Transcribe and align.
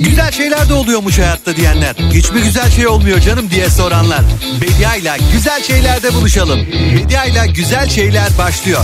Güzel 0.00 0.32
şeyler 0.32 0.68
de 0.68 0.74
oluyormuş 0.74 1.18
hayatta 1.18 1.56
diyenler. 1.56 1.94
Hiçbir 2.12 2.42
güzel 2.42 2.70
şey 2.70 2.86
olmuyor 2.86 3.20
canım 3.20 3.50
diye 3.50 3.70
soranlar. 3.70 4.20
Bedia 4.62 4.96
ile 4.96 5.16
güzel 5.32 5.62
şeylerde 5.62 6.14
buluşalım. 6.14 6.60
Bedia 6.96 7.24
ile 7.24 7.46
güzel 7.46 7.88
şeyler 7.88 8.28
başlıyor. 8.38 8.80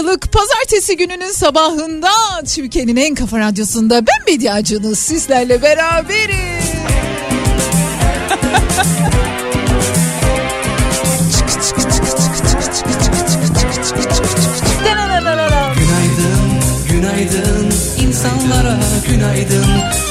Aralık 0.00 0.32
Pazartesi 0.32 0.96
gününün 0.96 1.30
sabahında 1.32 2.10
Türkiye'nin 2.54 2.96
en 2.96 3.14
kafa 3.14 3.38
radyosunda 3.38 4.06
ben 4.06 4.34
medyacınız 4.34 4.98
sizlerle 4.98 5.62
beraberiz. 5.62 6.70
Günaydın, 15.76 16.50
günaydın 16.90 17.70
insanlara 18.06 18.78
günaydın 19.08 19.66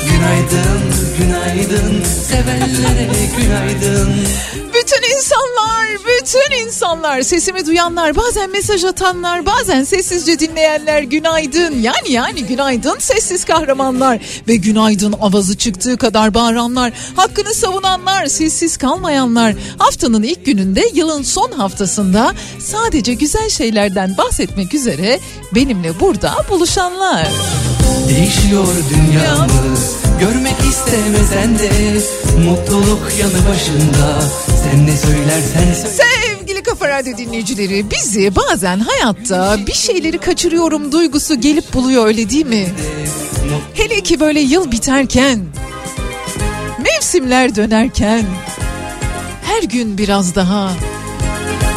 Günaydın, 0.09 0.81
günaydın 1.19 2.03
sevenlere 2.03 3.07
günaydın 3.37 4.15
Bütün 4.73 5.15
insanlar, 5.15 5.58
bütün 5.95 6.65
insanlar, 6.65 7.21
sesimi 7.21 7.65
duyanlar, 7.65 8.15
bazen 8.15 8.51
mesaj 8.51 8.83
atanlar, 8.83 9.45
bazen 9.45 9.83
sessizce 9.83 10.39
dinleyenler 10.39 11.01
günaydın. 11.03 11.81
Yani 11.81 12.11
yani 12.11 12.43
günaydın 12.45 12.95
sessiz 12.99 13.45
kahramanlar 13.45 14.19
ve 14.47 14.55
günaydın 14.55 15.15
avazı 15.21 15.57
çıktığı 15.57 15.97
kadar 15.97 16.33
bağıranlar, 16.33 16.93
hakkını 17.15 17.53
savunanlar, 17.53 18.25
sessiz 18.25 18.77
kalmayanlar. 18.77 19.55
Haftanın 19.77 20.23
ilk 20.23 20.45
gününde 20.45 20.89
yılın 20.93 21.23
son 21.23 21.51
haftasında 21.51 22.33
sadece 22.59 23.13
güzel 23.13 23.49
şeylerden 23.49 24.17
bahsetmek 24.17 24.73
üzere 24.73 25.19
benimle 25.55 25.99
burada 25.99 26.35
buluşanlar. 26.49 27.27
Değişiyor 28.09 28.67
dünyamız 28.89 30.08
görmek 30.19 30.55
istemesen 30.69 31.59
de 31.59 31.69
Mutluluk 32.49 33.11
yanı 33.19 33.49
başında 33.49 34.21
sen 34.63 34.87
ne 34.87 34.97
söylersen 34.97 35.73
söyle 35.73 35.95
Sevgili 36.37 36.63
Kafa 36.63 36.89
Radyo 36.89 37.17
dinleyicileri 37.17 37.85
bizi 37.91 38.35
bazen 38.35 38.79
hayatta 38.79 39.57
bir 39.67 39.73
şeyleri 39.73 40.17
kaçırıyorum 40.17 40.91
duygusu 40.91 41.41
gelip 41.41 41.73
buluyor 41.73 42.07
öyle 42.07 42.29
değil 42.29 42.45
mi? 42.45 42.67
Hele 43.73 44.01
ki 44.01 44.19
böyle 44.19 44.39
yıl 44.39 44.71
biterken, 44.71 45.39
mevsimler 46.83 47.55
dönerken, 47.55 48.25
her 49.43 49.63
gün 49.63 49.97
biraz 49.97 50.35
daha 50.35 50.71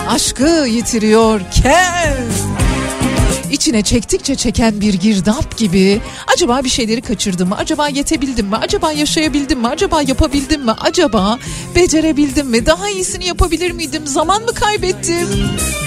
aşkı 0.09 0.67
yitiriyorken, 0.69 2.17
içine 3.53 3.83
çektikçe 3.83 4.35
çeken 4.35 4.81
bir 4.81 4.95
girdap 4.95 5.59
gibi 5.59 6.01
acaba 6.35 6.65
bir 6.65 6.69
şeyleri 6.69 7.01
kaçırdım 7.03 7.49
mı? 7.49 7.57
Acaba 7.57 7.89
yetebildim 7.89 8.47
mi? 8.47 8.57
Acaba 8.57 8.93
yaşayabildim 8.93 9.61
mi? 9.61 9.69
Acaba 9.69 10.03
yapabildim 10.03 10.65
mi? 10.65 10.73
Acaba 10.81 11.39
becerebildim 11.77 12.47
mi? 12.47 12.67
Daha 12.67 12.89
iyisini 12.89 13.27
yapabilir 13.27 13.71
miydim? 13.71 14.07
Zaman 14.07 14.43
mı 14.43 14.55
kaybettim? 14.55 15.29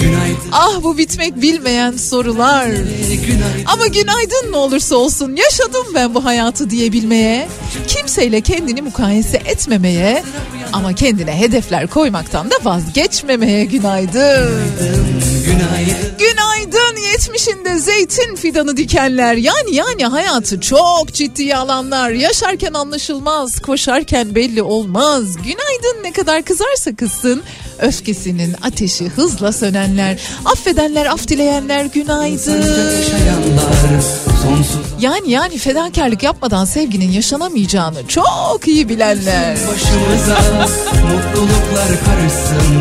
Günaydın. 0.01 0.49
Ah 0.51 0.83
bu 0.83 0.97
bitmek 0.97 1.41
bilmeyen 1.41 1.91
sorular. 1.91 2.67
Günaydın. 2.67 3.65
Ama 3.65 3.87
günaydın 3.87 4.51
ne 4.51 4.57
olursa 4.57 4.95
olsun 4.95 5.35
yaşadım 5.35 5.85
ben 5.95 6.13
bu 6.13 6.25
hayatı 6.25 6.69
diyebilmeye, 6.69 7.47
kimseyle 7.87 8.41
kendini 8.41 8.81
mukayese 8.81 9.37
etmemeye 9.37 10.23
ama 10.73 10.93
kendine 10.93 11.39
hedefler 11.39 11.87
koymaktan 11.87 12.51
da 12.51 12.55
vazgeçmemeye 12.63 13.65
günaydın. 13.65 14.61
Günaydın. 15.45 16.17
Günaydın 16.19 16.84
70'inde 17.25 17.77
zeytin 17.77 18.35
fidanı 18.35 18.77
dikenler. 18.77 19.35
Yani 19.35 19.75
yani 19.75 20.05
hayatı 20.05 20.59
çok 20.59 21.13
ciddi 21.13 21.55
alanlar. 21.55 22.09
Yaşarken 22.09 22.73
anlaşılmaz, 22.73 23.59
koşarken 23.59 24.35
belli 24.35 24.61
olmaz. 24.61 25.23
Günaydın 25.35 26.03
ne 26.03 26.11
kadar 26.11 26.43
kızarsa 26.43 26.95
kızsın. 26.95 27.43
Öfkesinin 27.79 28.55
ateşi 28.63 29.07
hızla 29.09 29.51
sönenler. 29.51 30.19
Affedenler, 30.45 31.05
af 31.05 31.27
dileyenler 31.27 31.85
günaydın. 31.85 32.63
Yani 34.99 35.31
yani 35.31 35.57
fedakarlık 35.57 36.23
yapmadan 36.23 36.65
sevginin 36.65 37.11
yaşanamayacağını 37.11 38.07
çok 38.07 38.67
iyi 38.67 38.89
bilenler. 38.89 39.57
Başımıza 39.67 40.39
mutluluklar 41.07 42.05
karışsın 42.05 42.73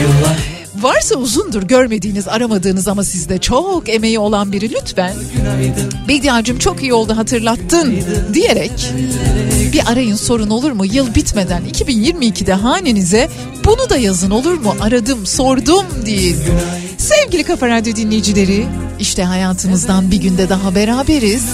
yıllar 0.00 0.51
varsa 0.82 1.14
uzundur 1.14 1.62
görmediğiniz 1.62 2.28
aramadığınız 2.28 2.88
ama 2.88 3.04
sizde 3.04 3.38
çok 3.38 3.88
emeği 3.88 4.18
olan 4.18 4.52
biri 4.52 4.70
lütfen. 4.72 5.14
Bediacım 6.08 6.58
çok 6.58 6.82
iyi 6.82 6.94
oldu 6.94 7.16
hatırlattın 7.16 7.96
diyerek 8.34 8.92
bir 9.72 9.90
arayın 9.92 10.16
sorun 10.16 10.50
olur 10.50 10.72
mu? 10.72 10.84
Yıl 10.84 11.14
bitmeden 11.14 11.62
2022'de 11.72 12.52
hanenize 12.52 13.28
bunu 13.64 13.90
da 13.90 13.96
yazın 13.96 14.30
olur 14.30 14.54
mu? 14.54 14.74
Aradım 14.80 15.26
sordum 15.26 15.84
deyin. 16.06 16.36
Sevgili 17.02 17.44
Kafa 17.44 17.68
Radyo 17.68 17.96
dinleyicileri 17.96 18.66
işte 18.98 19.24
hayatımızdan 19.24 20.10
bir 20.10 20.16
günde 20.16 20.48
daha 20.48 20.74
beraberiz. 20.74 21.44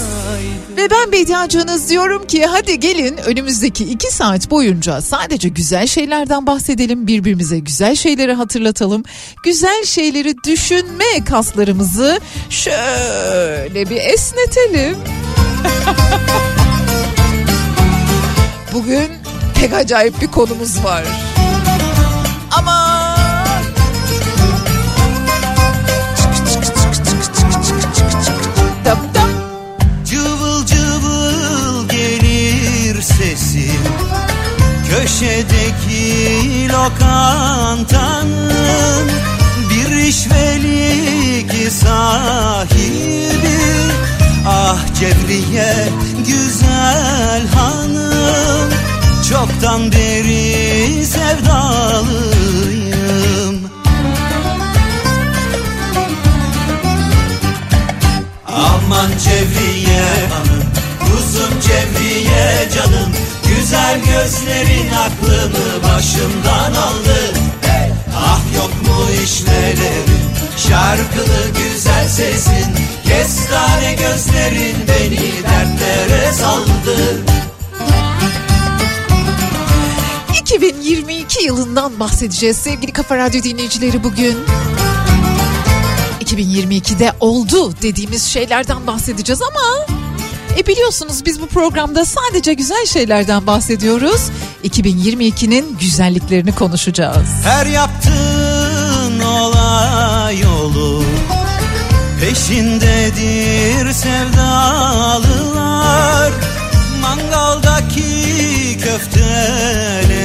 Ve 0.77 0.89
ben 0.91 1.11
Bediacınız 1.11 1.89
diyorum 1.89 2.27
ki 2.27 2.45
hadi 2.45 2.79
gelin 2.79 3.17
önümüzdeki 3.17 3.83
iki 3.83 4.13
saat 4.13 4.51
boyunca 4.51 5.01
sadece 5.01 5.49
güzel 5.49 5.87
şeylerden 5.87 6.47
bahsedelim. 6.47 7.07
Birbirimize 7.07 7.59
güzel 7.59 7.95
şeyleri 7.95 8.33
hatırlatalım. 8.33 9.03
Güzel 9.43 9.85
şeyleri 9.85 10.35
düşünme 10.43 11.25
kaslarımızı 11.29 12.19
şöyle 12.49 13.89
bir 13.89 13.97
esnetelim. 13.97 14.97
Bugün 18.73 19.07
pek 19.59 19.73
acayip 19.73 20.21
bir 20.21 20.27
konumuz 20.27 20.83
var. 20.83 21.03
Köşedeki 35.09 36.69
lokantanın 36.69 38.39
Bir 39.69 39.95
işvelik 39.95 41.71
sahibi 41.71 43.59
Ah 44.47 44.77
Cevriye 44.99 45.89
güzel 46.27 47.47
hanım 47.55 48.69
Çoktan 49.29 49.91
beri 49.91 51.05
sevdalıyım. 51.05 52.49
Aman 58.47 59.09
Cevriye 59.23 60.05
hanım 60.29 60.63
Kuzum 60.99 61.59
Cevriye 61.61 62.69
canım 62.75 63.11
Güzel 63.69 63.99
gözlerin 63.99 64.89
aklımı 64.89 65.83
başımdan 65.83 66.73
aldı! 66.73 67.33
Ah 68.15 68.41
yok 68.55 68.71
mu 68.81 69.05
işvelerin 69.23 70.19
Şarkılı 70.57 71.49
güzel 71.57 72.07
sesin 72.07 72.75
Kestane 73.03 73.93
gözlerin 73.93 74.75
beni 74.87 75.43
dertlere 75.43 76.33
saldı 76.33 77.23
2022 80.41 81.43
yılından 81.43 81.99
bahsedeceğiz 81.99 82.57
sevgili 82.57 82.93
Kafa 82.93 83.17
Radyo 83.17 83.43
dinleyicileri 83.43 84.03
bugün. 84.03 84.37
2022'de 86.21 87.13
oldu 87.19 87.73
dediğimiz 87.81 88.23
şeylerden 88.25 88.87
bahsedeceğiz 88.87 89.41
ama 89.41 89.98
e 90.57 90.67
biliyorsunuz 90.67 91.25
biz 91.25 91.41
bu 91.41 91.47
programda 91.47 92.05
sadece 92.05 92.53
güzel 92.53 92.85
şeylerden 92.85 93.47
bahsediyoruz. 93.47 94.21
2022'nin 94.63 95.77
güzelliklerini 95.79 96.51
konuşacağız. 96.55 97.27
Her 97.43 97.65
yaptığın 97.65 99.19
olay 99.19 100.45
olur. 100.45 101.03
Peşindedir 102.21 103.91
sevdalılar 103.93 105.39
Mangaldaki 107.01 108.77
köftelerin 108.83 110.19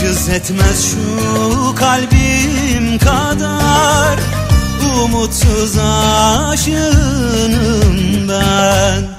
Cız 0.00 0.28
etmez 0.28 0.90
şu 0.90 1.74
kalbim 1.74 2.98
kadar 2.98 4.18
umutsuz 5.04 5.78
aşığım 5.78 6.78
ben 8.28 9.16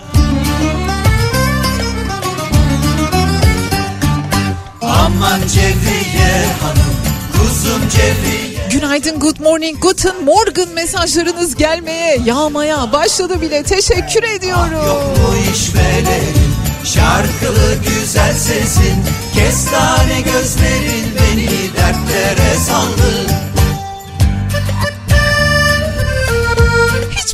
Aman 4.82 5.40
Cevriye 5.54 6.46
hanım 6.62 6.96
kuzum 7.34 7.82
Cevriye 7.90 8.48
Günaydın, 8.72 9.20
good 9.20 9.40
morning, 9.40 9.82
guten 9.82 10.24
morgen 10.24 10.70
mesajlarınız 10.70 11.56
gelmeye, 11.56 12.20
yağmaya 12.26 12.92
başladı 12.94 13.42
bile. 13.42 13.64
Teşekkür 13.64 14.24
ediyorum. 14.24 14.80
Ah, 14.82 14.88
yok 14.88 15.02
mu 15.18 15.36
işvelerin, 15.54 16.54
şarkılı 16.84 17.76
güzel 17.76 18.34
sesin, 18.34 18.96
kestane 19.34 20.22
gözlerin 20.22 21.06
beni 21.20 21.50
dertlere 21.78 22.56
saldı. 22.68 23.47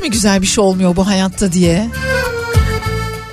Mi 0.03 0.09
güzel 0.09 0.41
bir 0.41 0.47
şey 0.47 0.63
olmuyor 0.63 0.95
bu 0.95 1.07
hayatta 1.07 1.51
diye. 1.51 1.89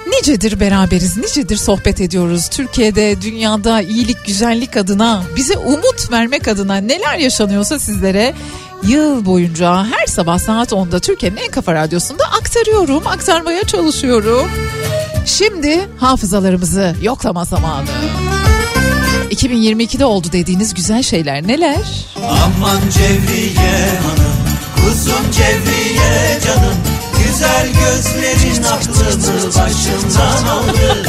Nicedir 0.06 0.61
beraberiz, 0.61 1.16
nicedir 1.16 1.56
sohbet 1.56 2.00
ediyoruz. 2.00 2.49
Türkiye'de, 2.49 3.23
dünyada 3.23 3.83
iyilik, 3.83 4.26
güzellik 4.26 4.76
adına, 4.76 5.23
bize 5.37 5.56
umut 5.56 6.11
vermek 6.12 6.49
adına 6.49 6.76
neler 6.76 7.18
yaşanıyorsa 7.18 7.78
sizlere 7.78 8.35
yıl 8.83 9.26
boyunca 9.26 9.85
her 9.85 10.06
sabah 10.06 10.38
saat 10.38 10.73
10'da 10.73 11.00
Türkiye'nin 11.00 11.37
en 11.37 11.50
kafa 11.50 11.75
radyosunda 11.75 12.25
aktarıyorum, 12.25 13.06
aktarmaya 13.06 13.64
çalışıyorum. 13.64 14.50
Şimdi 15.26 15.88
hafızalarımızı 15.99 16.97
yoklama 17.02 17.44
zamanı. 17.44 17.87
2022'de 19.30 20.04
oldu 20.04 20.28
dediğiniz 20.33 20.75
güzel 20.75 21.02
şeyler 21.02 21.47
neler? 21.47 22.06
Aman 22.16 22.80
Cevriye 22.90 23.99
Hanım 24.02 24.39
Kuzum 24.90 25.30
Cevriye 25.32 26.40
canım 26.47 26.75
Güzel 27.26 27.66
gözlerin 27.66 28.62
aklımı 28.62 29.47
başımdan 29.47 30.47
aldı. 30.47 31.02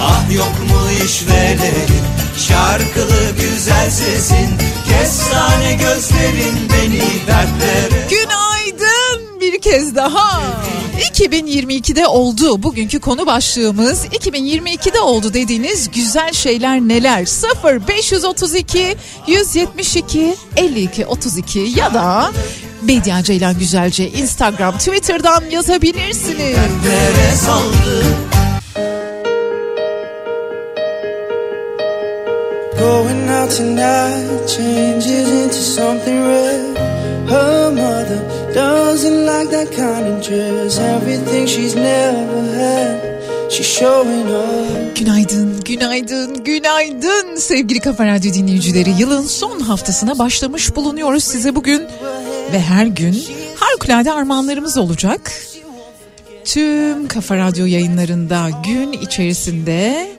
Ah 0.00 0.32
yok 0.34 0.52
mu 0.70 1.04
işvelerin 1.04 2.02
Şarkılı 2.48 3.30
güzel 3.40 3.90
sesin 3.90 4.48
Kestane 4.88 5.72
gözlerin 5.72 6.54
beni 6.72 7.02
dertlere. 7.26 8.08
Günaydın 8.10 9.40
bir 9.40 9.60
kez 9.60 9.96
daha. 9.96 10.42
2022'de 11.12 12.06
oldu. 12.06 12.62
Bugünkü 12.62 13.00
konu 13.00 13.26
başlığımız. 13.26 14.04
2022'de 14.04 15.00
oldu 15.00 15.34
dediğiniz 15.34 15.90
güzel 15.90 16.32
şeyler 16.32 16.80
neler? 16.80 17.24
0 17.24 17.88
532 17.88 18.96
172 19.26 20.34
52 20.56 21.06
32 21.06 21.58
ya 21.58 21.94
da 21.94 22.32
Medya 22.82 23.22
Ceylan 23.22 23.58
Güzelce 23.58 24.10
Instagram, 24.10 24.78
Twitter'dan 24.78 25.44
yazabilirsiniz. 25.50 26.56
Going 32.78 33.28
out 33.30 33.50
tonight 33.56 34.48
changes 34.48 35.28
into 35.28 35.54
something 35.54 36.24
red. 36.24 36.76
Her 37.30 37.70
mother 37.70 38.42
Doesn't 38.54 39.24
like 39.26 39.50
that 39.50 39.70
kind 39.74 40.06
of 40.06 40.20
dress. 40.28 40.78
Everything 40.78 41.46
she's 41.46 41.74
never 41.74 42.42
had. 42.58 43.50
She's 43.50 43.66
showing 43.66 44.26
up. 44.30 44.96
Günaydın, 44.98 45.60
günaydın, 45.64 46.44
günaydın 46.44 47.36
sevgili 47.36 47.80
Kafa 47.80 48.06
Radyo 48.06 48.32
dinleyicileri. 48.34 48.90
Yılın 48.98 49.22
son 49.22 49.60
haftasına 49.60 50.18
başlamış 50.18 50.76
bulunuyoruz 50.76 51.24
size 51.24 51.54
bugün. 51.54 51.82
Ve 52.52 52.60
her 52.60 52.86
gün 52.86 53.16
harikulade 53.56 54.12
armağanlarımız 54.12 54.78
olacak. 54.78 55.32
Tüm 56.44 57.08
Kafa 57.08 57.36
Radyo 57.36 57.66
yayınlarında 57.66 58.50
gün 58.64 58.92
içerisinde 58.92 60.10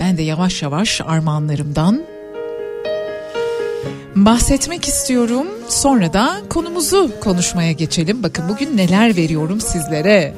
ben 0.00 0.16
de 0.16 0.22
yavaş 0.22 0.62
yavaş 0.62 1.00
armağanlarımdan 1.00 2.02
bahsetmek 4.16 4.88
istiyorum. 4.88 5.46
Sonra 5.68 6.12
da 6.12 6.36
konumuzu 6.50 7.10
konuşmaya 7.20 7.72
geçelim. 7.72 8.22
Bakın 8.22 8.44
bugün 8.48 8.76
neler 8.76 9.16
veriyorum 9.16 9.60
sizlere. 9.60 10.34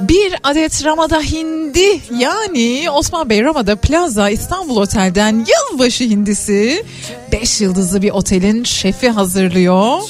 Bir 0.00 0.34
adet 0.42 0.84
Ramada 0.84 1.20
hindi 1.20 2.00
yani 2.18 2.90
Osman 2.90 3.30
Bey 3.30 3.42
Ramada 3.42 3.76
Plaza 3.76 4.30
İstanbul 4.30 4.76
Otel'den 4.76 5.46
yılbaşı 5.46 6.04
hindisi 6.04 6.84
5 7.32 7.60
yıldızlı 7.60 8.02
bir 8.02 8.10
otelin 8.10 8.64
şefi 8.64 9.08
hazırlıyor. 9.08 10.00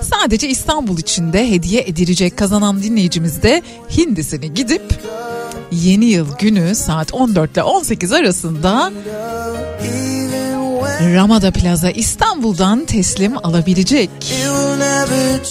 Sadece 0.00 0.48
İstanbul 0.48 0.98
içinde 0.98 1.50
hediye 1.50 1.82
edilecek 1.82 2.36
kazanan 2.36 2.82
dinleyicimiz 2.82 3.42
de 3.42 3.62
hindisini 3.96 4.54
gidip 4.54 5.00
yeni 5.72 6.04
yıl 6.04 6.38
günü 6.38 6.74
saat 6.74 7.14
14 7.14 7.52
ile 7.52 7.62
18 7.62 8.12
arasında 8.12 8.92
Ramada 11.14 11.50
Plaza 11.50 11.90
İstanbul'dan 11.90 12.84
teslim 12.84 13.38
alabilecek. 13.46 14.10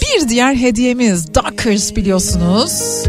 Bir 0.02 0.30
diğer 0.30 0.56
hediyemiz 0.56 1.34
Dockers 1.36 1.96
biliyorsunuz. 1.96 3.04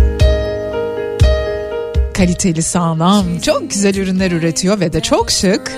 Kaliteli 2.17 2.63
sağlam 2.63 3.39
çok 3.39 3.71
güzel 3.71 3.95
ürünler 3.95 4.31
üretiyor 4.31 4.81
ve 4.81 4.93
de 4.93 5.01
çok 5.01 5.31
şık. 5.31 5.73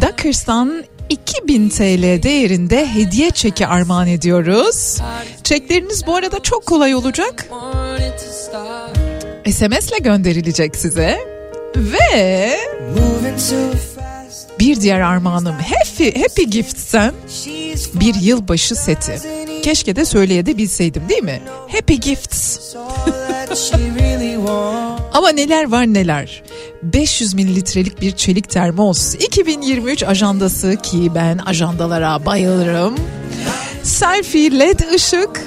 Dockers'tan 0.00 0.84
2000 1.08 1.68
TL 1.68 2.22
değerinde 2.22 2.94
hediye 2.94 3.30
çeki 3.30 3.66
armağan 3.66 4.06
ediyoruz. 4.06 5.00
Çekleriniz 5.44 6.06
bu 6.06 6.16
arada 6.16 6.42
çok 6.42 6.66
kolay 6.66 6.94
olacak. 6.94 7.46
SMS 9.50 9.88
ile 9.88 9.98
gönderilecek 9.98 10.76
size. 10.76 11.18
Ve 11.76 12.56
bir 14.64 14.80
diğer 14.80 15.00
armağanım 15.00 15.54
Happy, 15.54 16.20
Happy 16.20 16.42
Gifts'ten 16.42 17.14
bir 17.94 18.14
yılbaşı 18.14 18.76
seti. 18.76 19.20
Keşke 19.62 19.96
de 19.96 20.04
söyleyebilseydim 20.04 21.08
değil 21.08 21.22
mi? 21.22 21.42
Happy 21.72 21.94
Gifts. 21.94 22.74
Ama 25.12 25.28
neler 25.28 25.70
var 25.70 25.86
neler. 25.86 26.42
500 26.82 27.34
mililitrelik 27.34 28.00
bir 28.00 28.12
çelik 28.12 28.50
termos, 28.50 29.14
2023 29.14 30.02
ajandası 30.02 30.76
ki 30.76 31.12
ben 31.14 31.38
ajandalara 31.38 32.26
bayılırım. 32.26 32.94
Selfie 33.82 34.58
led 34.58 34.80
ışık 34.94 35.46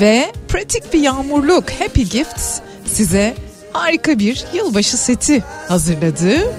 ve 0.00 0.32
pratik 0.48 0.92
bir 0.92 1.00
yağmurluk 1.00 1.70
Happy 1.70 2.02
Gifts 2.02 2.58
size 2.86 3.34
harika 3.72 4.18
bir 4.18 4.44
yılbaşı 4.54 4.96
seti 4.96 5.42
hazırladı. 5.68 6.54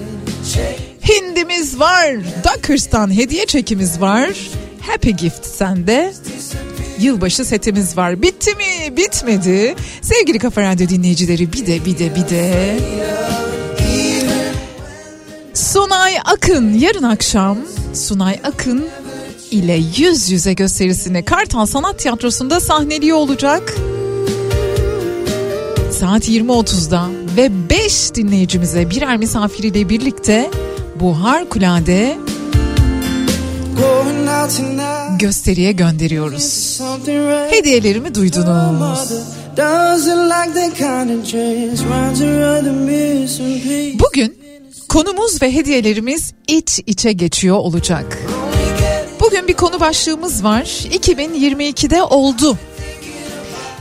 Hindimiz 1.08 1.78
var, 1.80 2.16
Dockers'tan 2.44 3.16
hediye 3.16 3.46
çekimiz 3.46 4.00
var. 4.00 4.28
Happy 4.80 5.10
Gift 5.10 5.46
sende 5.46 6.12
yılbaşı 7.00 7.44
setimiz 7.44 7.96
var. 7.96 8.22
Bitti 8.22 8.50
mi? 8.54 8.96
Bitmedi. 8.96 9.74
Sevgili 10.02 10.38
Kafa 10.38 10.62
Radyo 10.62 10.88
dinleyicileri 10.88 11.52
bir 11.52 11.66
de 11.66 11.84
bir 11.84 11.98
de 11.98 12.14
bir 12.14 12.28
de. 12.28 12.78
Sunay 15.54 16.14
Akın 16.24 16.74
yarın 16.78 17.02
akşam 17.02 17.58
Sunay 17.94 18.40
Akın 18.44 18.86
ile 19.50 19.80
yüz 19.96 20.30
yüze 20.30 20.52
gösterisini 20.52 21.24
Kartal 21.24 21.66
Sanat 21.66 21.98
Tiyatrosu'nda 21.98 22.60
sahneliyor 22.60 23.16
olacak. 23.16 23.74
Saat 26.00 26.28
20.30'da 26.28 27.08
ve 27.36 27.70
5 27.70 28.14
dinleyicimize 28.14 28.90
birer 28.90 29.16
misafiriyle 29.16 29.88
birlikte 29.88 30.50
bu 31.00 31.22
harikulade 31.22 32.16
gösteriye 35.18 35.72
gönderiyoruz. 35.72 36.80
Hediyelerimi 37.50 38.14
duydunuz. 38.14 39.12
Bugün 44.00 44.38
konumuz 44.88 45.42
ve 45.42 45.54
hediyelerimiz 45.54 46.32
iç 46.48 46.80
içe 46.86 47.12
geçiyor 47.12 47.56
olacak. 47.56 48.18
Bugün 49.20 49.48
bir 49.48 49.54
konu 49.54 49.80
başlığımız 49.80 50.44
var. 50.44 50.62
2022'de 50.62 52.02
oldu. 52.02 52.58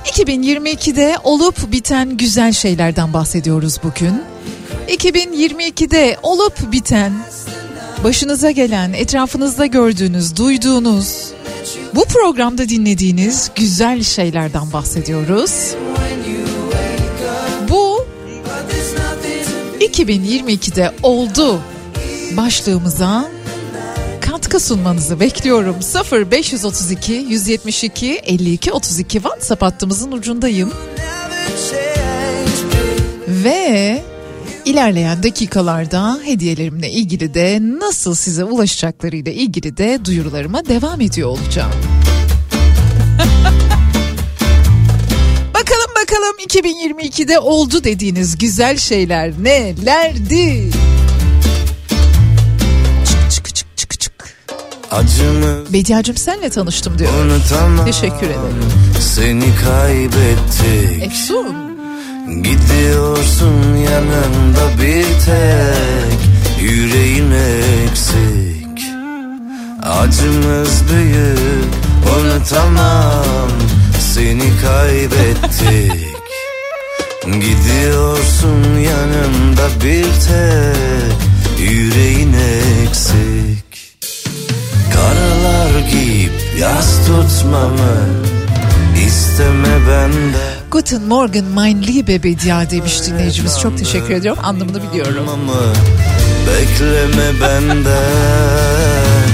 2022'de 0.06 1.18
olup 1.24 1.72
biten 1.72 2.18
güzel 2.18 2.52
şeylerden 2.54 3.14
bahsediyoruz 3.14 3.78
bugün. 3.84 4.33
2022'de 4.88 6.18
olup 6.24 6.72
biten 6.72 7.14
başınıza 8.04 8.52
gelen, 8.52 8.94
etrafınızda 8.94 9.66
gördüğünüz, 9.66 10.38
duyduğunuz, 10.38 11.32
bu 11.96 12.06
programda 12.06 12.70
dinlediğiniz 12.70 13.52
güzel 13.56 14.04
şeylerden 14.04 14.74
bahsediyoruz. 14.74 15.76
Bu 17.70 18.06
2022'de 19.80 20.92
oldu 21.04 21.60
başlığımıza 22.38 23.30
katkı 24.22 24.60
sunmanızı 24.60 25.20
bekliyorum. 25.20 25.82
0 25.82 26.32
532 26.32 27.14
172 27.14 28.16
52 28.16 28.72
32 28.72 29.14
WhatsApp 29.14 29.62
hattımızın 29.62 30.12
ucundayım. 30.12 30.74
Ve 33.28 34.04
İlerleyen 34.66 35.24
dakikalarda 35.24 36.20
hediyelerimle 36.24 36.92
ilgili 36.92 37.34
de 37.34 37.60
nasıl 37.62 38.16
size 38.16 38.44
ulaşacaklarıyla 38.44 39.32
ilgili 39.32 39.78
de 39.78 40.00
duyurularıma 40.06 40.66
devam 40.66 41.02
ediyor 41.02 41.30
olacağım. 41.30 41.72
bakalım 45.54 45.92
bakalım 46.02 46.38
2022'de 46.48 47.40
oldu 47.40 47.84
dediğiniz 47.84 48.38
güzel 48.38 48.78
şeyler 48.78 49.34
nelerdi? 49.44 50.72
Çık 53.30 53.32
çık 53.32 53.56
çık 53.56 53.78
çık 53.78 54.00
çık. 54.00 54.14
Acımı 54.92 55.74
Bediacım 55.74 56.18
senle 56.18 56.50
tanıştım 56.50 57.00
diyor. 57.00 57.12
Teşekkür 57.86 58.28
ederim. 58.28 58.64
Seni 59.00 59.56
kaybettik. 59.66 61.04
Efsun. 61.04 61.73
Gidiyorsun 62.28 63.76
yanında 63.76 64.82
bir 64.82 65.04
tek 65.04 66.20
Yüreğin 66.62 67.32
eksik. 67.32 68.84
Acımız 69.84 70.84
büyük 70.92 71.74
unutamam 72.16 73.50
Seni 74.00 74.58
kaybettik. 74.62 76.14
Gidiyorsun 77.26 78.78
yanında 78.80 79.70
bir 79.84 80.04
tek 80.04 81.18
Yüreğin 81.70 82.34
eksik. 82.34 83.96
Karalar 84.94 85.80
giyip 85.92 86.32
yas 86.60 87.08
tutmamı 87.08 88.10
isteme 89.06 89.88
benden 89.88 90.53
Guten 90.74 91.04
Morgen 91.04 91.46
mein 91.46 91.84
Liebe 91.84 92.24
Bedia 92.24 92.70
demiş 92.70 93.06
dinleyicimiz. 93.06 93.60
Çok 93.60 93.78
teşekkür 93.78 94.14
ediyorum. 94.14 94.44
Anlamını 94.46 94.84
biliyorum. 94.84 95.28
Bekleme 96.48 97.42
benden 97.42 99.28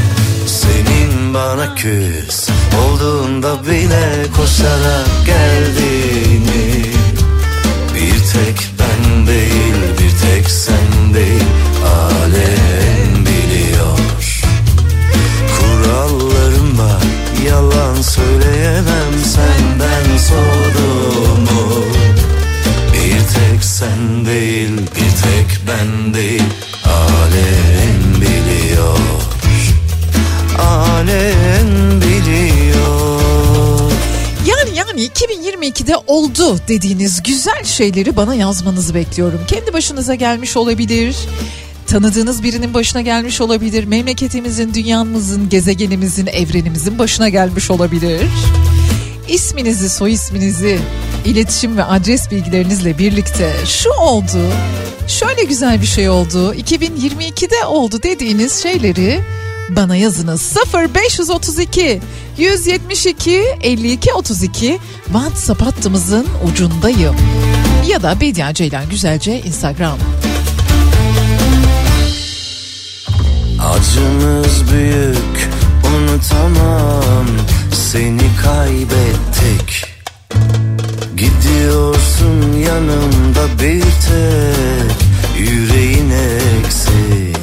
Senin 0.48 1.34
bana 1.34 1.76
küs 1.76 2.50
Olduğunda 2.86 3.64
bile 3.64 4.26
koşarak 4.36 5.08
geldiğini 5.26 6.86
Bir 7.96 8.20
tek 8.20 8.70
ben 8.80 9.28
değil 9.28 9.76
bir 10.00 10.28
tek 10.28 10.50
sen 10.50 11.14
değil 11.14 11.44
Alem 11.86 12.89
yalan 17.50 18.02
söyleyemem 18.02 19.14
senden 19.26 20.18
sorduğumu 20.18 21.84
Bir 22.94 23.20
tek 23.20 23.64
sen 23.64 24.26
değil 24.26 24.72
bir 24.78 25.12
tek 25.22 25.60
ben 25.68 26.14
değil 26.14 26.44
Alem 26.86 28.22
biliyor 28.22 28.98
Alem 30.60 32.02
biliyor 32.02 32.50
oldu 36.10 36.60
dediğiniz 36.68 37.24
güzel 37.24 37.64
şeyleri 37.64 38.16
bana 38.16 38.36
yazmanızı 38.36 38.96
bekliyorum. 38.96 39.42
Kendi 39.48 39.74
başınıza 39.74 40.16
gelmiş 40.16 40.58
olabilir. 40.58 41.16
Tanıdığınız 41.90 42.44
birinin 42.44 42.74
başına 42.74 43.02
gelmiş 43.02 43.42
olabilir. 43.42 43.84
Memleketimizin, 43.84 44.74
dünyamızın, 44.74 45.50
gezegenimizin, 45.50 46.28
evrenimizin 46.28 47.00
başına 47.00 47.30
gelmiş 47.30 47.72
olabilir. 47.72 48.22
İsminizi, 49.30 49.90
soy 49.90 50.14
isminizi, 50.14 50.80
iletişim 51.26 51.78
ve 51.78 51.84
adres 51.84 52.32
bilgilerinizle 52.32 52.98
birlikte 52.98 53.54
şu 53.66 53.90
oldu, 53.90 54.52
şöyle 55.08 55.44
güzel 55.44 55.82
bir 55.82 55.86
şey 55.86 56.10
oldu, 56.10 56.54
2022'de 56.54 57.66
oldu 57.66 58.04
dediğiniz 58.04 58.64
şeyleri 58.64 59.20
bana 59.70 59.96
yazınız 59.96 60.58
0532 60.74 62.02
172 62.38 63.44
52 63.62 64.14
32 64.14 64.80
WhatsApp 65.06 65.62
hattımızın 65.62 66.28
ucundayım. 66.52 67.16
Ya 67.88 68.04
da 68.04 68.22
Bediye 68.22 68.54
Ceylan 68.54 68.90
Güzelce 68.90 69.42
Instagram. 69.42 70.00
Acımız 73.64 74.72
büyük 74.72 75.50
unutamam 75.86 77.26
seni 77.74 78.36
kaybettik. 78.44 79.86
Gidiyorsun 81.18 82.54
yanımda 82.54 83.62
bir 83.62 83.82
tek. 83.82 84.98
Yüreğin 85.38 86.10
eksik. 86.10 87.38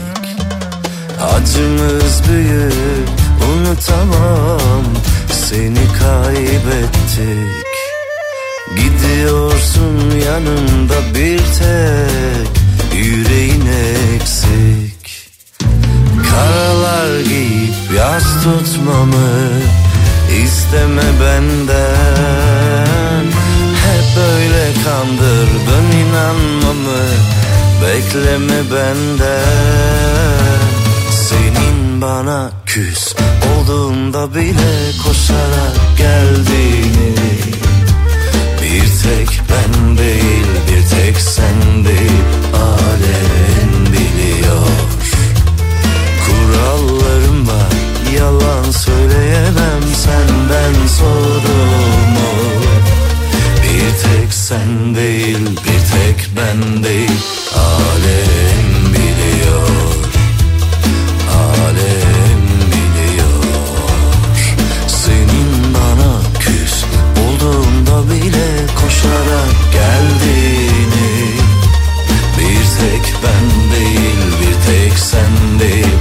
Acımız 1.34 2.22
büyük 2.28 3.08
unutamam 3.50 4.84
seni 5.32 5.84
kaybettik. 5.98 7.72
Gidiyorsun 8.76 10.10
yanımda 10.26 11.14
bir 11.14 11.38
tek. 11.38 12.48
Yüreğin 12.94 13.66
eksik 14.14 14.95
Karalar 16.30 17.20
giyip 17.20 17.74
yaz 17.96 18.44
tutmamı 18.44 19.28
isteme 20.44 21.02
benden. 21.20 22.86
Hep 23.86 24.16
böyle 24.16 24.72
kandırdın 24.84 25.86
inanmamı 25.98 27.02
bekleme 27.82 28.60
benden. 28.70 29.86
Senin 31.10 32.02
bana 32.02 32.50
küs 32.66 33.14
olduğunda 33.56 34.34
bile 34.34 34.92
koşarak 35.06 35.98
geldiğini 35.98 37.14
Bir 38.62 38.80
tek 38.80 39.40
ben 39.50 39.98
değil 39.98 40.46
bir 40.68 40.96
tek 40.96 41.20
sen 41.20 41.84
değil 41.84 42.24
alem 42.54 43.86
biliyor 43.86 44.66
Kurallarım 46.46 47.48
var. 47.48 47.72
Yalan 48.18 48.70
söyleyemem 48.70 49.82
senden 49.94 50.86
sorumu 50.86 52.30
Bir 53.62 53.90
tek 54.02 54.34
sen 54.34 54.94
değil 54.94 55.38
bir 55.40 55.80
tek 55.92 56.30
ben 56.36 56.84
değil. 56.84 57.10
Alem 57.54 58.92
biliyor 58.92 59.68
Alem 61.34 62.42
biliyor. 62.72 63.44
Senin 64.86 65.74
bana 65.74 66.20
küs 66.40 66.84
olduğunda 67.26 68.10
bile 68.10 68.66
koşarak 68.82 69.72
geldiğini. 69.72 71.36
Bir 72.38 72.64
tek 72.80 73.14
ben 73.22 73.72
değil 73.72 74.16
bir 74.40 74.72
tek 74.72 74.98
sen 74.98 75.60
değil 75.60 75.95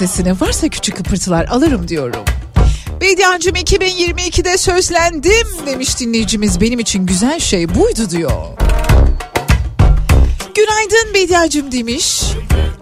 sesini. 0.00 0.40
Varsa 0.40 0.68
küçük 0.68 0.96
kıpırtılar 0.96 1.44
alırım 1.44 1.88
diyorum. 1.88 2.24
Bediancım 3.00 3.54
2022'de 3.54 4.58
sözlendim 4.58 5.66
demiş 5.66 6.00
dinleyicimiz. 6.00 6.60
Benim 6.60 6.78
için 6.78 7.06
güzel 7.06 7.40
şey 7.40 7.74
buydu 7.74 8.10
diyor. 8.10 8.32
Günaydın 10.54 11.14
Bediacım 11.14 11.72
demiş. 11.72 12.22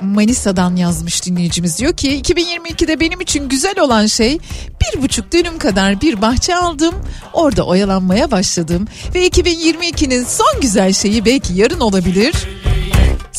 Manisa'dan 0.00 0.76
yazmış 0.76 1.26
dinleyicimiz 1.26 1.78
diyor 1.78 1.96
ki 1.96 2.22
2022'de 2.22 3.00
benim 3.00 3.20
için 3.20 3.48
güzel 3.48 3.80
olan 3.80 4.06
şey 4.06 4.38
bir 4.80 5.02
buçuk 5.02 5.32
dönüm 5.32 5.58
kadar 5.58 6.00
bir 6.00 6.22
bahçe 6.22 6.56
aldım. 6.56 6.94
Orada 7.32 7.62
oyalanmaya 7.62 8.30
başladım 8.30 8.88
ve 9.14 9.28
2022'nin 9.28 10.24
son 10.24 10.60
güzel 10.60 10.92
şeyi 10.92 11.24
belki 11.24 11.54
yarın 11.54 11.80
olabilir. 11.80 12.34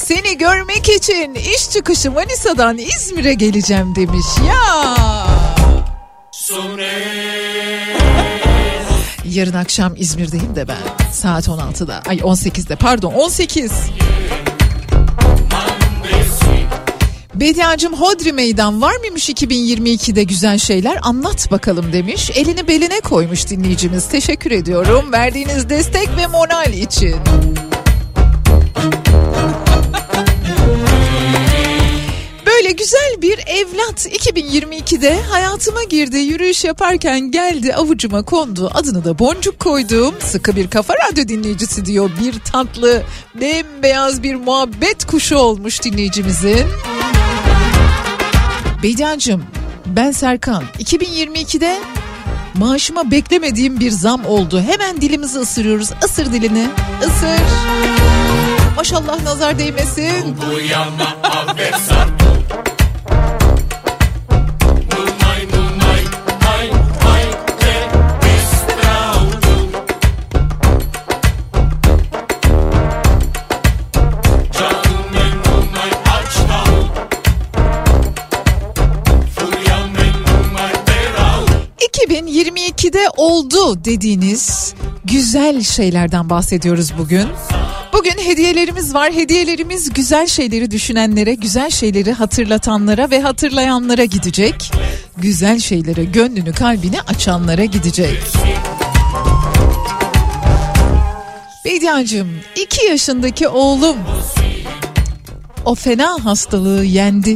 Seni 0.05 0.38
görmek 0.38 0.89
için 0.89 1.33
iş 1.33 1.69
çıkışı 1.69 2.12
Manisa'dan 2.12 2.77
İzmir'e 2.77 3.33
geleceğim 3.33 3.95
demiş 3.95 4.25
ya. 4.47 4.95
Yarın 9.25 9.53
akşam 9.53 9.93
İzmir'deyim 9.97 10.55
de 10.55 10.67
ben. 10.67 11.12
Saat 11.12 11.47
16'da. 11.47 12.01
Ay 12.07 12.17
18'de 12.17 12.75
pardon 12.75 13.13
18. 13.13 13.71
Bediacım 17.35 17.93
Hodri 17.93 18.33
Meydan 18.33 18.81
var 18.81 18.95
mıymış 18.95 19.29
2022'de 19.29 20.23
güzel 20.23 20.57
şeyler 20.57 20.99
anlat 21.01 21.51
bakalım 21.51 21.93
demiş. 21.93 22.31
Elini 22.35 22.67
beline 22.67 22.99
koymuş 22.99 23.47
dinleyicimiz. 23.49 24.07
Teşekkür 24.07 24.51
ediyorum 24.51 25.12
verdiğiniz 25.12 25.69
destek 25.69 26.17
ve 26.17 26.27
moral 26.27 26.73
için. 26.73 27.15
Böyle 32.69 32.77
güzel 32.77 33.21
bir 33.21 33.39
evlat 33.47 34.05
2022'de 34.05 35.21
hayatıma 35.21 35.84
girdi. 35.84 36.17
Yürüyüş 36.17 36.63
yaparken 36.63 37.32
geldi 37.32 37.75
avucuma 37.75 38.23
kondu. 38.23 38.71
Adını 38.73 39.05
da 39.05 39.19
Boncuk 39.19 39.60
koydum. 39.60 40.15
Sıkı 40.19 40.55
bir 40.55 40.69
kafa 40.69 40.93
radyo 40.93 41.27
dinleyicisi 41.27 41.86
diyor. 41.86 42.12
Bir 42.23 42.39
tatlı 42.39 43.03
bembeyaz 43.41 44.23
bir 44.23 44.36
muhabbet 44.36 45.05
kuşu 45.05 45.38
olmuş 45.38 45.84
dinleyicimizin. 45.84 46.67
Bediacım 48.84 49.43
ben 49.86 50.12
Serkan 50.12 50.63
2022'de 50.79 51.79
maaşıma 52.53 53.12
beklemediğim 53.12 53.79
bir 53.79 53.91
zam 53.91 54.25
oldu. 54.25 54.62
Hemen 54.62 55.01
dilimizi 55.01 55.39
ısırıyoruz. 55.39 55.89
Isır 56.05 56.34
dilini. 56.34 56.67
Isır. 57.01 57.39
Maşallah 58.79 59.23
nazar 59.23 59.59
değmesin. 59.59 60.35
...2022'de 81.79 83.09
oldu 83.17 83.85
dediğiniz 83.85 84.73
güzel 85.05 85.63
şeylerden 85.63 86.29
bahsediyoruz 86.29 86.97
bugün. 86.97 87.27
Bu 87.99 88.03
Bugün 88.03 88.23
hediyelerimiz 88.23 88.93
var. 88.93 89.13
Hediyelerimiz 89.13 89.93
güzel 89.93 90.27
şeyleri 90.27 90.71
düşünenlere, 90.71 91.33
güzel 91.33 91.69
şeyleri 91.69 92.12
hatırlatanlara 92.12 93.12
ve 93.12 93.21
hatırlayanlara 93.21 94.03
gidecek. 94.03 94.71
Güzel 95.17 95.59
şeylere 95.59 96.03
gönlünü 96.03 96.53
kalbini 96.53 97.01
açanlara 97.01 97.65
gidecek. 97.65 98.17
Bediacığım 101.65 102.29
2 102.55 102.85
yaşındaki 102.85 103.47
oğlum 103.47 103.97
o 105.65 105.75
fena 105.75 106.25
hastalığı 106.25 106.83
yendi. 106.83 107.35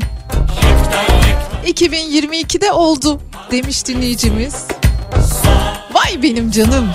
2022'de 1.65 2.71
oldu 2.71 3.21
demiş 3.51 3.87
dinleyicimiz. 3.87 4.55
Vay 5.93 6.23
benim 6.23 6.51
canım. 6.51 6.89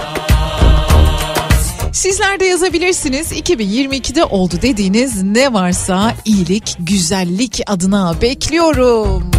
Sizler 1.98 2.40
de 2.40 2.44
yazabilirsiniz. 2.44 3.32
2022'de 3.32 4.24
oldu 4.24 4.54
dediğiniz 4.62 5.22
ne 5.22 5.52
varsa 5.52 6.14
iyilik, 6.24 6.76
güzellik 6.78 7.60
adına 7.66 8.20
bekliyorum. 8.22 9.30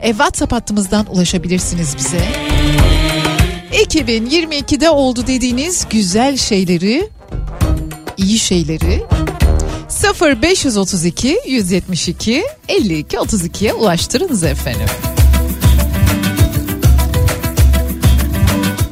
E, 0.00 0.08
WhatsApp 0.08 0.52
hattımızdan 0.52 1.06
ulaşabilirsiniz 1.14 1.96
bize. 1.96 2.24
2022'de 3.72 4.90
oldu 4.90 5.26
dediğiniz 5.26 5.86
güzel 5.90 6.36
şeyleri, 6.36 7.08
iyi 8.16 8.38
şeyleri 8.38 9.02
0532 10.42 11.40
172 11.46 12.44
52 12.68 13.16
32'ye 13.16 13.74
ulaştırınız 13.74 14.44
efendim. 14.44 14.88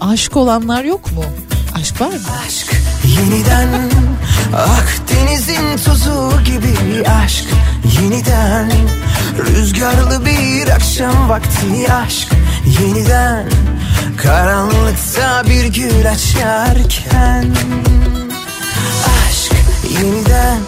Aşık 0.00 0.36
olanlar 0.36 0.84
yok 0.84 1.12
mu? 1.12 1.24
Aşk 1.74 2.00
var 2.00 2.12
mı? 2.12 2.18
Aşk 2.46 2.79
yeniden. 3.18 3.90
Akdeniz'in 4.56 5.84
tozu 5.84 6.32
gibi 6.44 7.08
aşk 7.08 7.44
yeniden. 8.00 8.72
Rüzgarlı 9.38 10.26
bir 10.26 10.68
akşam 10.68 11.28
vakti 11.28 11.92
aşk 11.92 12.28
yeniden. 12.80 13.46
Karanlıkta 14.16 15.42
bir 15.48 15.64
gül 15.64 16.10
açarken 16.10 17.54
Aşk 19.28 19.52
yeniden. 19.90 20.58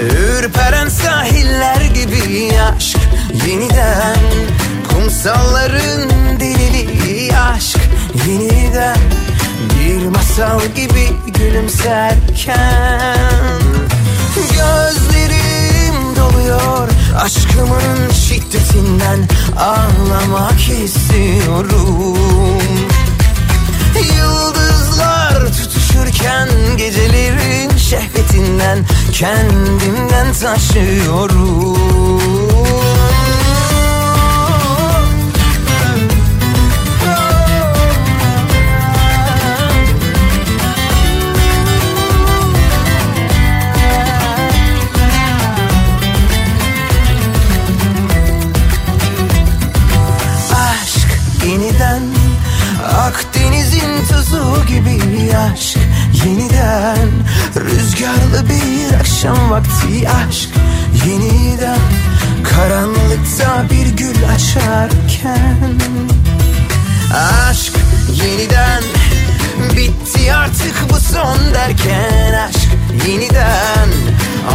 Ürperen 0.00 0.88
sahiller 0.88 1.80
gibi 1.80 2.52
aşk 2.76 2.98
yeniden. 3.46 4.16
Kumsalların 4.88 6.10
deliliği 6.40 7.36
aşk 7.36 7.78
yeniden. 8.28 8.96
Bir 9.78 10.06
masal 10.06 10.60
gibi 10.74 11.08
gülümserken 11.38 12.54
Gözlerim 14.36 16.16
doluyor 16.16 16.88
aşkımın 17.20 18.10
şiddetinden 18.12 19.28
Ağlamak 19.58 20.68
istiyorum. 20.84 22.18
Yıldızlar 24.16 25.52
tutuşurken 25.52 26.48
gecelerin 26.76 27.76
şehvetinden 27.76 28.78
Kendimden 29.12 30.32
taşıyorum 30.32 31.74
gibi 54.68 55.36
aşk 55.36 55.78
yeniden. 56.24 57.08
Rüzgarlı 57.56 58.48
bir 58.48 58.94
akşam 59.00 59.50
vakti 59.50 60.08
aşk 60.28 60.48
yeniden. 61.06 61.78
Karanlıkta 62.44 63.64
bir 63.70 63.86
gül 63.86 64.16
açarken. 64.34 65.58
Aşk 67.48 67.72
yeniden. 68.08 68.82
Bitti 69.76 70.34
artık 70.34 70.90
bu 70.90 71.00
son 71.00 71.38
derken. 71.54 72.48
Aşk 72.48 72.68
yeniden. 73.08 73.88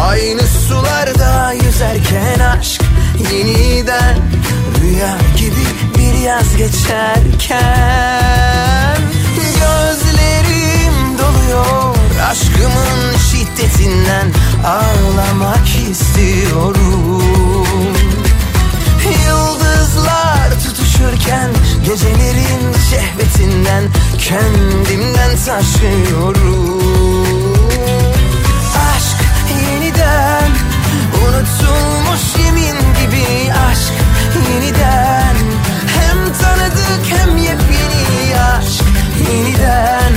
Aynı 0.01 0.41
sularda 0.67 1.53
yüzerken. 1.53 2.39
Aşk 2.39 2.81
yeniden. 3.33 4.17
Rüya 4.81 5.17
gibi 5.37 5.65
bir 5.97 6.19
yaz 6.19 6.57
geçerken 6.57 7.99
aşkımın 12.29 13.17
şiddetinden 13.31 14.27
Ağlamak 14.65 15.67
istiyorum. 15.91 17.23
Yıldızlar 19.27 20.49
tutuşurken 20.63 21.49
Gecelerin 21.85 22.73
şehvetinden 22.89 23.83
Kendimden 24.17 25.31
taşıyorum. 25.45 26.79
Aşk 28.95 29.17
yeniden 29.49 30.51
Unutulmuş 31.13 32.45
yemin 32.45 32.77
gibi 32.99 33.51
aşk 33.69 33.93
yeniden. 34.49 35.35
Hem 35.99 36.33
tanıdık 36.33 37.03
hem 37.09 37.37
yepyeni 37.37 38.39
aşk 38.39 38.83
yeniden. 39.29 40.13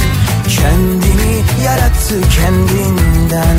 Kendini 0.49 1.22
yarattı 1.65 2.21
kendinden 2.21 3.59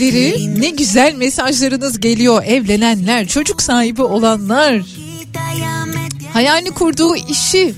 dinleyicileri 0.00 0.60
ne 0.60 0.70
güzel 0.70 1.14
mesajlarınız 1.14 2.00
geliyor. 2.00 2.42
Evlenenler, 2.46 3.26
çocuk 3.28 3.62
sahibi 3.62 4.02
olanlar, 4.02 4.82
hayalini 6.32 6.70
kurduğu 6.70 7.16
işi 7.16 7.74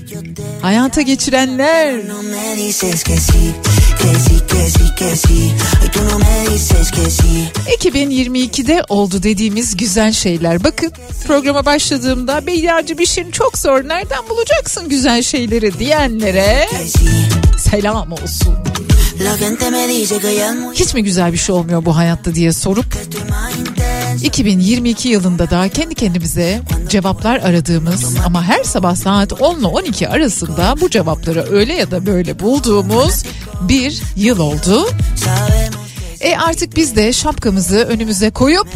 hayata 0.61 1.01
geçirenler. 1.01 2.07
No 2.07 2.23
me 2.23 2.57
dices 2.57 3.03
que 3.03 3.15
sí, 3.17 3.53
que 3.99 4.19
sí, 4.19 4.47
que 4.47 4.69
sí, 4.69 4.95
que 4.95 5.15
sí. 5.15 5.51
Ay, 5.81 5.91
tú 5.91 5.99
no 6.11 6.19
me 6.19 6.53
dices 6.53 6.91
que 6.91 7.09
sí. 7.09 7.49
2022'de 7.79 8.83
oldu 8.89 9.23
dediğimiz 9.23 9.77
güzel 9.77 10.11
şeyler. 10.11 10.63
Bakın 10.63 10.91
programa 11.27 11.65
başladığımda 11.65 12.47
Beylerci 12.47 12.95
işin 12.99 13.31
çok 13.31 13.57
zor. 13.57 13.83
Nereden 13.87 14.29
bulacaksın 14.29 14.89
güzel 14.89 15.21
şeyleri 15.21 15.79
diyenlere 15.79 16.67
selam 17.57 18.11
olsun. 18.11 18.55
Hiç 20.73 20.93
mi 20.93 21.03
güzel 21.03 21.33
bir 21.33 21.37
şey 21.37 21.55
olmuyor 21.55 21.85
bu 21.85 21.97
hayatta 21.97 22.35
diye 22.35 22.53
sorup 22.53 22.85
estoy 22.95 23.21
más 23.29 23.59
intenso. 23.59 24.25
2022 24.25 25.09
yılında 25.09 25.49
da 25.49 25.69
kendi 25.69 25.95
kendimize 25.95 26.61
cevaplar 26.89 27.39
aradığımız 27.39 28.15
ama 28.25 28.43
her 28.43 28.63
sabah 28.63 28.95
saat 28.95 29.41
10 29.41 29.59
ile 29.59 29.67
12 29.67 30.09
arasında 30.09 30.75
bu 30.81 30.89
cevapları 30.89 31.45
öyle 31.51 31.73
ya 31.73 31.91
da 31.91 32.05
böyle 32.05 32.39
bulduğumuz 32.39 33.23
bir 33.61 34.01
yıl 34.15 34.39
oldu. 34.39 34.89
E 36.21 36.35
artık 36.35 36.75
biz 36.75 36.95
de 36.95 37.13
şapkamızı 37.13 37.77
önümüze 37.77 38.29
koyup 38.29 38.67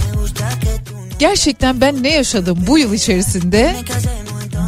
gerçekten 1.20 1.82
ben 1.82 2.04
ne 2.04 2.14
yaşadım 2.14 2.58
bu 2.68 2.78
yıl 2.78 2.94
içerisinde 2.94 3.76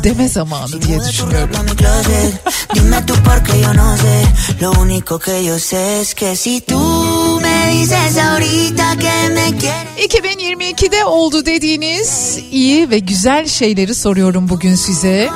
deme 0.06 0.28
zamanı 0.28 0.82
diye 0.82 1.00
düşünüyorum. 1.00 1.50
pa' 1.54 1.64
mi 1.64 1.70
closet. 1.78 2.34
Dime 2.76 3.06
tú 3.08 3.14
por 3.24 3.40
qué 3.46 3.56
yo 3.62 3.74
no 3.74 3.98
sé. 3.98 4.16
Lo 4.62 4.72
único 4.72 5.20
que 5.20 5.44
yo 5.44 5.60
sé 5.60 6.02
es 6.02 6.14
que 6.14 6.36
si 6.36 6.62
tú 6.62 6.80
me 7.42 7.56
2022'de 9.98 11.06
oldu 11.06 11.46
dediğiniz 11.46 12.40
iyi 12.52 12.90
ve 12.90 13.00
güzel 13.00 13.48
şeyleri 13.48 13.96
soruyorum 13.96 14.50
bugün 14.50 14.76
size. 14.76 15.30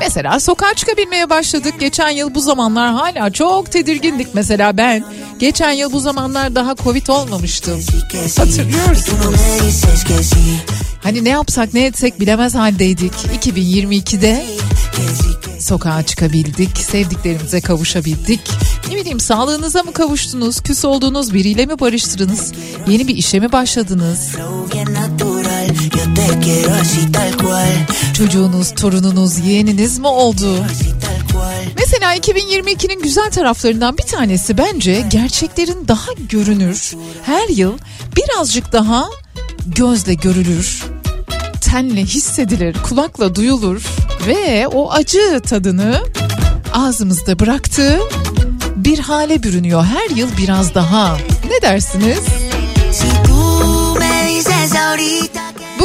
Mesela 0.00 0.40
sokağa 0.40 0.74
çıkabilmeye 0.74 1.30
başladık. 1.30 1.74
Geçen 1.80 2.10
yıl 2.10 2.34
bu 2.34 2.40
zamanlar 2.40 2.92
hala 2.92 3.30
çok 3.32 3.72
tedirgindik 3.72 4.28
mesela 4.34 4.76
ben. 4.76 5.04
Geçen 5.38 5.72
yıl 5.72 5.92
bu 5.92 6.00
zamanlar 6.00 6.54
daha 6.54 6.76
Covid 6.76 7.06
olmamıştım. 7.06 7.80
Hatırlıyorsunuz. 8.38 9.40
Hani 11.08 11.24
ne 11.24 11.28
yapsak 11.28 11.74
ne 11.74 11.86
etsek 11.86 12.20
bilemez 12.20 12.54
haldeydik. 12.54 13.12
2022'de 13.12 14.46
sokağa 15.60 16.02
çıkabildik, 16.02 16.78
sevdiklerimize 16.78 17.60
kavuşabildik. 17.60 18.40
Ne 18.88 18.96
bileyim 18.96 19.20
sağlığınıza 19.20 19.82
mı 19.82 19.92
kavuştunuz, 19.92 20.60
küs 20.60 20.84
olduğunuz 20.84 21.34
biriyle 21.34 21.66
mi 21.66 21.80
barıştınız, 21.80 22.52
yeni 22.88 23.08
bir 23.08 23.16
işe 23.16 23.40
mi 23.40 23.52
başladınız? 23.52 24.36
Çocuğunuz, 28.14 28.74
torununuz, 28.74 29.38
yeğeniniz 29.38 29.98
mi 29.98 30.06
oldu? 30.06 30.64
Mesela 31.78 32.16
2022'nin 32.16 33.02
güzel 33.02 33.30
taraflarından 33.30 33.98
bir 33.98 34.02
tanesi 34.02 34.58
bence 34.58 35.04
gerçeklerin 35.10 35.88
daha 35.88 36.12
görünür, 36.28 36.92
her 37.22 37.48
yıl 37.48 37.78
birazcık 38.16 38.72
daha 38.72 39.08
gözle 39.66 40.14
görülür, 40.14 40.82
tenle 41.60 42.00
hissedilir, 42.04 42.76
kulakla 42.88 43.34
duyulur 43.34 43.82
ve 44.26 44.68
o 44.68 44.92
acı 44.92 45.40
tadını 45.40 46.02
ağzımızda 46.74 47.38
bıraktığı 47.38 48.00
bir 48.76 48.98
hale 48.98 49.42
bürünüyor 49.42 49.84
her 49.84 50.16
yıl 50.16 50.28
biraz 50.38 50.74
daha. 50.74 51.16
Ne 51.50 51.62
dersiniz? 51.62 52.22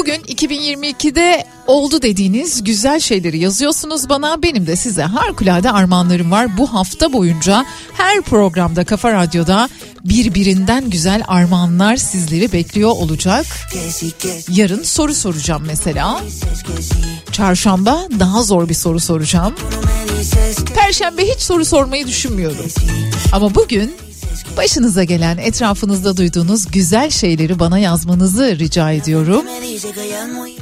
Bugün 0.03 0.21
2022'de 0.21 1.45
oldu 1.67 2.01
dediğiniz 2.01 2.63
güzel 2.63 2.99
şeyleri 2.99 3.39
yazıyorsunuz 3.39 4.09
bana. 4.09 4.43
Benim 4.43 4.67
de 4.67 4.75
size 4.75 5.03
harikulade 5.03 5.71
armağanlarım 5.71 6.31
var. 6.31 6.57
Bu 6.57 6.73
hafta 6.73 7.13
boyunca 7.13 7.65
her 7.93 8.21
programda 8.21 8.85
Kafa 8.85 9.13
Radyo'da 9.13 9.69
birbirinden 10.03 10.89
güzel 10.89 11.23
armağanlar 11.27 11.95
sizleri 11.97 12.51
bekliyor 12.51 12.89
olacak. 12.89 13.45
Yarın 14.49 14.83
soru 14.83 15.13
soracağım 15.13 15.63
mesela. 15.67 16.21
Çarşamba 17.31 18.07
daha 18.19 18.43
zor 18.43 18.69
bir 18.69 18.73
soru 18.73 18.99
soracağım. 18.99 19.55
Perşembe 20.75 21.25
hiç 21.25 21.41
soru 21.41 21.65
sormayı 21.65 22.07
düşünmüyorum. 22.07 22.65
Ama 23.33 23.55
bugün 23.55 23.95
başınıza 24.57 25.03
gelen 25.03 25.37
etrafınızda 25.37 26.17
duyduğunuz 26.17 26.71
güzel 26.71 27.09
şeyleri 27.09 27.59
bana 27.59 27.79
yazmanızı 27.79 28.59
rica 28.59 28.91
ediyorum. 28.91 29.45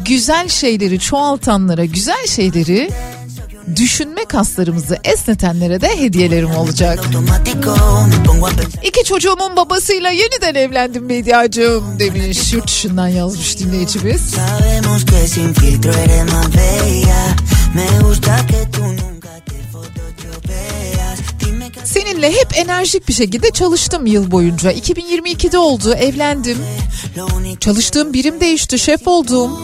Güzel 0.06 0.48
şeyleri 0.48 1.00
çoğaltanlara 1.00 1.86
güzel 1.86 2.28
şeyleri 2.28 2.90
düşünme 3.76 4.26
kaslarımızı 4.26 4.98
esnetenlere 5.04 5.82
de 5.82 6.00
hediyelerim 6.00 6.52
olacak. 6.56 7.00
İki 8.84 9.04
çocuğumun 9.04 9.56
babasıyla 9.56 10.10
yeniden 10.10 10.56
evlendim 10.56 11.10
Bediacığım 11.10 12.00
demiş 12.00 12.54
yurt 12.54 12.68
dışından 12.68 13.08
yazmış 13.08 13.60
dinleyicimiz. 13.60 14.36
Seninle 21.86 22.32
hep 22.32 22.58
enerjik 22.58 23.08
bir 23.08 23.14
şekilde 23.14 23.52
çalıştım 23.52 24.06
yıl 24.06 24.32
boyunca. 24.32 24.72
2022'de 24.72 25.58
oldu, 25.58 25.94
evlendim. 25.94 26.58
Çalıştığım 27.60 28.14
birim 28.14 28.40
değişti, 28.40 28.80
şef 28.80 29.08
oldum. 29.08 29.60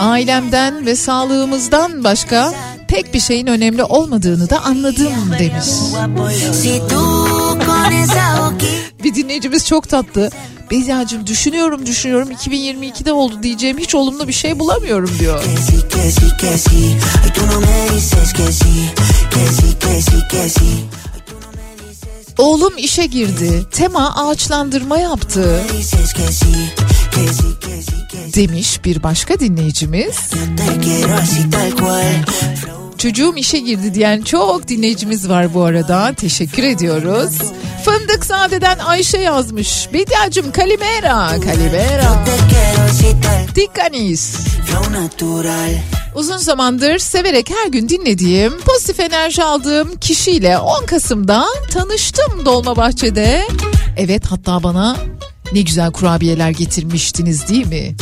Ailemden 0.00 0.86
ve 0.86 0.96
sağlığımızdan 0.96 2.04
başka 2.04 2.54
pek 2.88 3.14
bir 3.14 3.20
şeyin 3.20 3.46
önemli 3.46 3.84
olmadığını 3.84 4.50
da 4.50 4.64
anladım 4.64 5.12
demiş. 5.38 5.64
bir 9.04 9.14
dinleyicimiz 9.14 9.66
çok 9.66 9.88
tatlı. 9.88 10.30
Bediacığım 10.70 11.26
düşünüyorum 11.26 11.86
düşünüyorum 11.86 12.30
2022'de 12.30 13.12
oldu 13.12 13.42
diyeceğim 13.42 13.78
hiç 13.78 13.94
olumlu 13.94 14.28
bir 14.28 14.32
şey 14.32 14.58
bulamıyorum 14.58 15.10
diyor. 15.18 15.44
Oğlum 22.38 22.78
işe 22.78 23.06
girdi. 23.06 23.66
Tema 23.70 24.16
ağaçlandırma 24.16 24.98
yaptı. 24.98 25.60
Demiş 28.34 28.84
bir 28.84 29.02
başka 29.02 29.40
dinleyicimiz. 29.40 30.16
Çocuğum 32.98 33.34
işe 33.36 33.58
girdi 33.58 33.94
diyen 33.94 34.22
çok 34.22 34.68
dinleyicimiz 34.68 35.28
var 35.28 35.54
bu 35.54 35.62
arada. 35.64 36.12
Teşekkür 36.16 36.62
ediyoruz. 36.62 37.30
Fındık 37.84 38.26
Sade'den 38.26 38.78
Ayşe 38.78 39.18
yazmış. 39.18 39.88
Bediacım 39.92 40.52
Kalimera. 40.52 41.28
Kalimera. 41.40 42.24
Dikkanis. 43.54 44.34
Uzun 46.18 46.36
zamandır 46.36 46.98
severek 46.98 47.50
her 47.50 47.68
gün 47.68 47.88
dinlediğim, 47.88 48.52
pozitif 48.60 49.00
enerji 49.00 49.44
aldığım 49.44 49.96
kişiyle 49.96 50.58
10 50.58 50.86
Kasım'da 50.86 51.44
tanıştım 51.70 52.44
Dolmabahçe'de. 52.44 53.48
Evet 53.96 54.26
hatta 54.26 54.62
bana 54.62 54.96
ne 55.52 55.60
güzel 55.60 55.90
kurabiyeler 55.92 56.50
getirmiştiniz 56.50 57.48
değil 57.48 57.66
mi? 57.66 57.96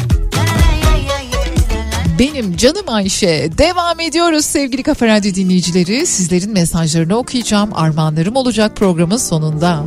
Benim 2.18 2.56
canım 2.56 2.84
Ayşe. 2.86 3.50
Devam 3.58 4.00
ediyoruz 4.00 4.44
sevgili 4.44 4.82
Kafa 4.82 5.06
Radyo 5.06 5.34
dinleyicileri. 5.34 6.06
Sizlerin 6.06 6.52
mesajlarını 6.52 7.16
okuyacağım. 7.16 7.70
Armağanlarım 7.74 8.36
olacak 8.36 8.76
programın 8.76 9.16
sonunda. 9.16 9.84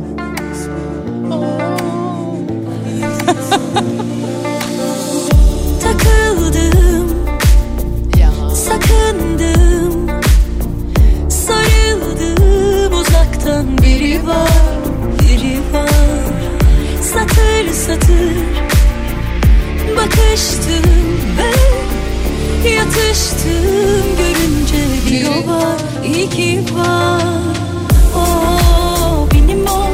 biri 14.20 14.26
var, 14.26 14.48
biri 15.22 15.58
var. 15.72 15.88
Satır 17.02 17.72
satır 17.72 18.36
bakıştım 19.96 20.90
ve 21.36 22.68
yatıştım 22.70 24.16
görünce 24.18 25.10
bir 25.10 25.26
o 25.26 25.52
var, 25.52 25.76
iki 26.04 26.58
var. 26.74 27.22
O 28.16 29.28
benim 29.34 29.66
o, 29.66 29.86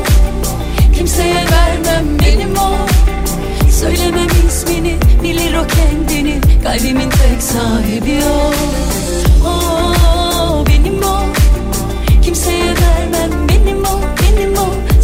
kimseye 0.97 1.35
vermem 1.35 2.19
benim 2.19 2.57
o. 2.57 2.77
Söylemem 3.71 4.29
ismini 4.49 4.97
bilir 5.23 5.55
o 5.55 5.67
kendini 5.67 6.41
Kalbimin 6.63 7.11
tek 7.11 7.43
sahibi 7.43 8.21
O 8.25 8.53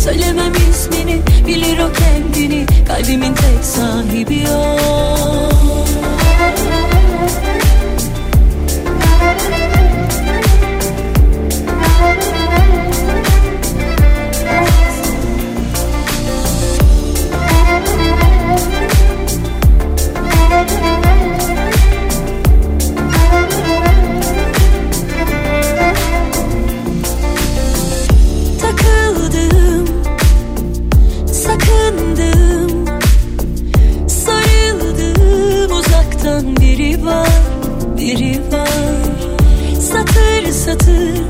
Söylemem 0.04 0.52
ismini 0.70 1.20
bilir 1.46 1.78
o 1.78 1.92
kendini. 1.92 2.66
Kalbimin 2.88 3.34
tek 3.34 3.64
sahibi 3.64 4.44
o 4.50 4.82
var. 38.52 38.68
Satır 39.80 40.52
satır 40.52 41.22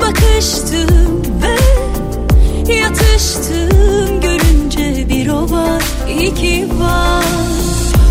bakıştım 0.00 1.22
ve 1.42 2.74
yatıştım 2.74 4.20
görünce 4.20 5.08
bir 5.08 5.28
o 5.28 5.50
var, 5.50 5.82
iki 6.20 6.68
var. 6.80 7.24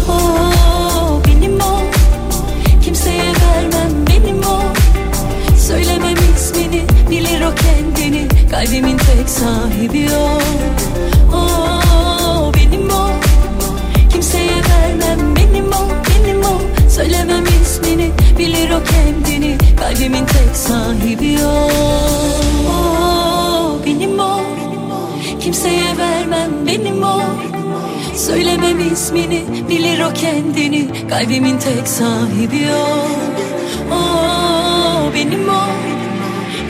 O 0.09 1.21
benim 1.27 1.59
o, 1.59 1.81
kimseye 2.83 3.23
vermem 3.23 3.91
benim 4.09 4.39
o. 4.43 4.61
Söylemem 5.67 6.17
ismini 6.35 6.81
bilir 7.09 7.41
o 7.41 7.51
kendini 7.55 8.27
Kalbimin 8.51 8.97
tek 8.97 9.29
sahibi 9.29 10.07
o 10.15 10.39
O 18.77 18.83
kendini. 18.83 19.57
Kalbimin 19.79 20.25
tek 20.25 20.55
sahibi 20.55 21.37
o. 21.45 21.69
Benim 23.85 24.19
o. 24.19 24.39
Kimseye 25.39 25.97
vermem 25.97 26.51
benim 26.67 27.03
o. 27.03 27.21
Söylemem 28.15 28.93
ismini 28.93 29.43
bilir 29.69 29.99
o 29.99 30.13
kendini. 30.13 30.87
Kalbimin 31.09 31.57
tek 31.57 31.87
sahibi 31.87 32.67
o 32.71 32.87
benim 35.13 35.49
o. 35.49 35.61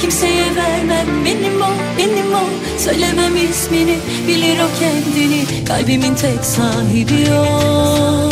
Kimseye 0.02 0.46
vermem 0.56 1.26
benim 1.26 1.62
o. 1.62 1.70
Benim 1.98 2.34
o. 2.34 2.44
Söylemem 2.78 3.36
ismini 3.52 3.98
bilir 4.28 4.60
o 4.60 4.80
kendini. 4.80 5.66
Kalbimin 5.66 6.16
tek 6.16 6.46
sahibi 6.46 7.28
o 7.32 8.28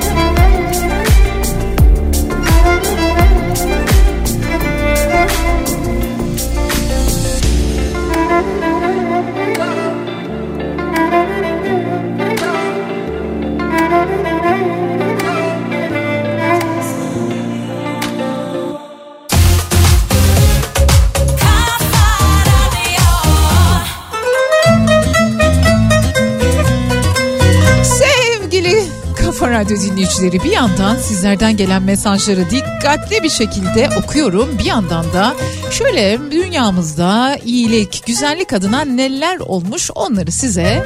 Sevgili 0.00 0.40
Radyo 29.60 29.76
dinleyicileri 29.76 30.44
bir 30.44 30.50
yandan 30.50 30.96
sizlerden 30.96 31.56
gelen 31.56 31.82
mesajları 31.82 32.50
dikkatli 32.50 33.22
bir 33.22 33.30
şekilde 33.30 33.88
okuyorum. 34.04 34.58
Bir 34.58 34.64
yandan 34.64 35.12
da 35.12 35.34
şöyle 35.70 36.18
dünyamızda 36.30 37.36
iyilik, 37.44 38.02
güzellik 38.06 38.52
adına 38.52 38.84
neler 38.84 39.38
olmuş 39.38 39.90
onları 39.94 40.32
size 40.32 40.84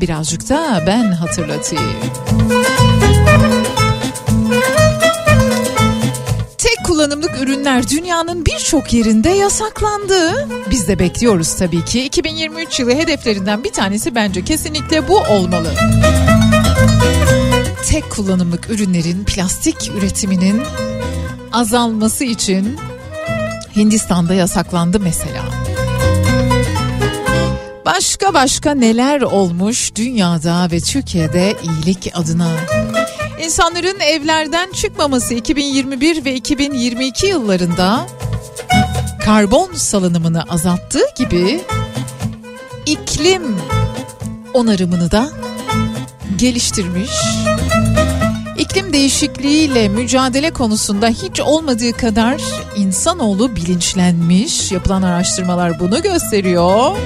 birazcık 0.00 0.48
da 0.48 0.82
ben 0.86 1.12
hatırlatayım. 1.12 1.84
Tek 6.58 6.84
kullanımlık 6.86 7.40
ürünler 7.42 7.88
dünyanın 7.88 8.46
birçok 8.46 8.92
yerinde 8.92 9.30
yasaklandı. 9.30 10.48
Biz 10.70 10.88
de 10.88 10.98
bekliyoruz 10.98 11.54
tabii 11.54 11.84
ki. 11.84 12.04
2023 12.04 12.80
yılı 12.80 12.94
hedeflerinden 12.94 13.64
bir 13.64 13.72
tanesi 13.72 14.14
bence 14.14 14.44
kesinlikle 14.44 15.08
bu 15.08 15.18
olmalı. 15.18 15.74
Tek 17.88 18.10
kullanımlık 18.10 18.70
ürünlerin 18.70 19.24
plastik 19.24 19.90
üretiminin 19.96 20.62
azalması 21.52 22.24
için 22.24 22.78
Hindistan'da 23.76 24.34
yasaklandı 24.34 25.00
mesela. 25.00 25.42
Başka 27.86 28.34
başka 28.34 28.74
neler 28.74 29.20
olmuş 29.20 29.94
dünyada 29.94 30.68
ve 30.70 30.80
Türkiye'de 30.80 31.56
iyilik 31.62 32.10
adına? 32.14 32.48
İnsanların 33.44 34.00
evlerden 34.00 34.72
çıkmaması 34.72 35.34
2021 35.34 36.24
ve 36.24 36.34
2022 36.34 37.26
yıllarında 37.26 38.06
karbon 39.24 39.74
salınımını 39.74 40.42
azalttığı 40.42 41.04
gibi 41.16 41.60
iklim 42.86 43.56
onarımını 44.54 45.10
da 45.10 45.28
geliştirmiş. 46.36 47.10
İklim 48.62 48.92
değişikliğiyle 48.92 49.88
mücadele 49.88 50.50
konusunda 50.50 51.08
hiç 51.08 51.40
olmadığı 51.40 51.92
kadar 51.92 52.40
insanoğlu 52.76 53.56
bilinçlenmiş. 53.56 54.72
Yapılan 54.72 55.02
araştırmalar 55.02 55.80
bunu 55.80 56.02
gösteriyor. 56.02 56.96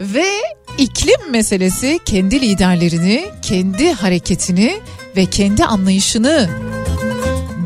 Ve 0.00 0.26
iklim 0.78 1.30
meselesi 1.30 1.98
kendi 2.04 2.40
liderlerini, 2.40 3.24
kendi 3.42 3.92
hareketini 3.92 4.80
ve 5.16 5.26
kendi 5.26 5.64
anlayışını 5.64 6.48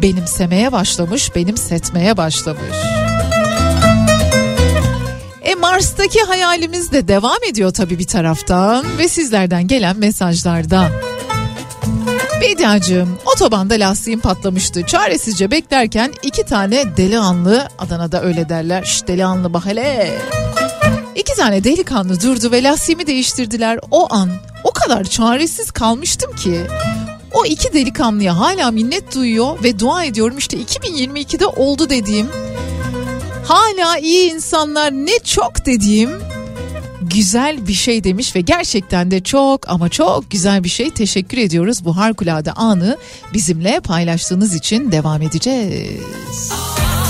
benimsemeye 0.03 0.73
başlamış, 0.73 1.35
benimsetmeye 1.35 2.17
başlamış. 2.17 2.77
E 5.43 5.55
Mars'taki 5.55 6.21
hayalimiz 6.21 6.93
de 6.93 7.09
devam 7.09 7.45
ediyor 7.51 7.73
tabii 7.73 7.99
bir 7.99 8.07
taraftan 8.07 8.99
ve 8.99 9.09
sizlerden 9.09 9.67
gelen 9.67 9.99
mesajlarda. 9.99 11.04
Bediacığım 12.45 13.19
otobanda 13.35 13.75
lastiğim 13.75 14.21
patlamıştı. 14.21 14.83
Çaresizce 14.87 15.51
beklerken 15.51 16.13
iki 16.23 16.45
tane 16.45 16.97
delikanlı 16.97 17.69
Adana'da 17.79 18.23
öyle 18.23 18.49
derler. 18.49 18.85
Şş 18.85 19.07
delikanlı 19.07 19.53
bak 19.53 19.67
hele. 19.67 20.19
İki 21.17 21.35
tane 21.37 21.65
delikanlı 21.65 22.21
durdu 22.23 22.53
ve 22.53 22.63
lastiğimi 22.63 23.07
değiştirdiler. 23.07 23.79
O 23.91 24.15
an 24.15 24.31
o 24.65 24.71
kadar 24.71 25.05
çaresiz 25.05 25.71
kalmıştım 25.71 26.37
ki 26.37 26.61
o 27.33 27.45
iki 27.45 27.73
delikanlıya 27.73 28.39
hala 28.39 28.71
minnet 28.71 29.15
duyuyor 29.15 29.63
ve 29.63 29.79
dua 29.79 30.05
ediyorum 30.05 30.39
işte 30.39 30.57
2022'de 30.57 31.47
oldu 31.47 31.91
dediğim 31.91 32.29
hala 33.49 33.99
iyi 33.99 34.33
insanlar 34.33 34.93
ne 34.93 35.19
çok 35.19 35.67
dediğim 35.67 36.11
güzel 37.11 37.67
bir 37.67 37.73
şey 37.73 38.05
demiş 38.05 38.37
ve 38.37 38.41
gerçekten 38.41 39.11
de 39.11 39.23
çok 39.23 39.69
ama 39.69 39.89
çok 39.89 40.31
güzel 40.31 40.65
bir 40.65 40.69
şey. 40.69 40.91
Teşekkür 40.91 41.39
ediyoruz 41.39 41.85
bu 41.85 41.97
harikulade 41.97 42.53
anı 42.53 42.97
bizimle 43.35 43.81
paylaştığınız 43.81 44.55
için 44.55 44.93
devam 44.93 45.23
edeceğiz. 45.23 46.03
Sevgili 46.33 47.05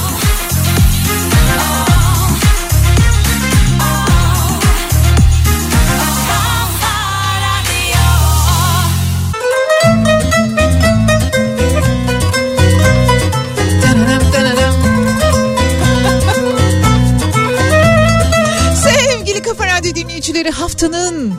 Dinleyicileri 20.44 20.62
haftanın 20.62 21.34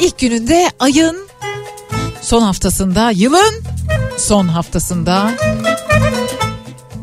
ilk 0.00 0.18
gününde 0.18 0.70
ayın 0.78 1.28
son 2.22 2.42
haftasında 2.42 3.10
yılın 3.10 3.64
son 4.16 4.48
haftasında 4.48 5.30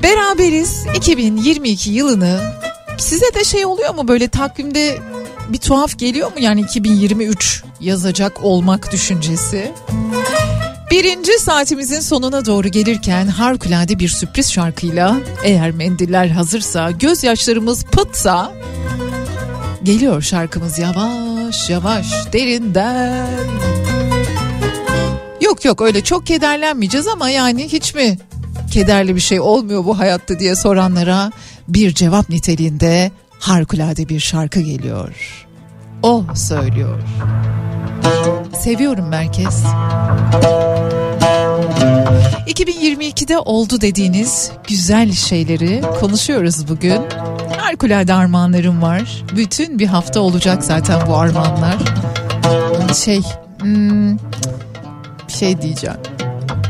beraberiz. 0.04 0.86
2022 0.96 1.92
yılını. 1.92 2.54
Size 2.98 3.34
de 3.34 3.44
şey 3.44 3.66
oluyor 3.66 3.96
mu 3.96 4.08
böyle 4.08 4.28
takvimde 4.28 5.00
bir 5.50 5.58
tuhaf 5.58 5.98
geliyor 5.98 6.28
mu? 6.28 6.40
Yani 6.40 6.62
2023 6.62 7.64
yazacak 7.80 8.44
olmak 8.44 8.92
düşüncesi? 8.92 9.72
Birinci 10.92 11.40
saatimizin 11.40 12.00
sonuna 12.00 12.46
doğru 12.46 12.68
gelirken 12.68 13.28
harikulade 13.28 14.00
bir 14.00 14.10
sürpriz 14.10 14.52
şarkıyla 14.52 15.18
eğer 15.44 15.72
mendiller 15.72 16.28
hazırsa 16.28 16.92
gözyaşlarımız 16.92 17.86
pıtsa 17.86 18.52
geliyor 19.84 20.22
şarkımız 20.22 20.80
yavaş 20.80 21.29
yavaş 21.70 22.34
derinden. 22.34 23.28
Yok 25.42 25.66
yok 25.66 25.82
öyle 25.82 26.04
çok 26.04 26.26
kederlenmeyeceğiz 26.26 27.08
ama 27.08 27.30
yani 27.30 27.68
hiç 27.68 27.96
mi 27.96 28.18
kederli 28.72 29.16
bir 29.16 29.22
şey 29.22 29.40
olmuyor 29.40 29.86
bu 29.86 30.00
hayatta 30.00 30.40
diye 30.40 30.56
soranlara 30.56 31.32
bir 31.68 31.94
cevap 31.94 32.30
niteliğinde 32.30 33.12
harikulade 33.40 34.10
bir 34.10 34.20
şarkı 34.20 34.60
geliyor. 34.60 35.46
O 36.04 36.24
söylüyor. 36.36 37.00
Seviyorum 38.60 39.08
merkez. 39.08 39.64
2022'de 42.50 43.40
oldu 43.40 43.82
dediğiniz 43.82 44.52
güzel 44.68 45.12
şeyleri 45.12 45.82
konuşuyoruz 46.00 46.68
bugün. 46.68 47.02
Harikulade 47.58 48.14
armağanlarım 48.14 48.82
var. 48.82 49.24
Bütün 49.36 49.80
bir 49.80 49.88
hafta 49.88 50.20
olacak 50.20 50.64
zaten 50.64 51.08
bu 51.08 51.16
armağanlar. 51.16 51.78
Şey, 53.06 53.22
hmm, 53.62 54.18
bir 55.28 55.34
şey 55.34 55.62
diyeceğim. 55.62 55.98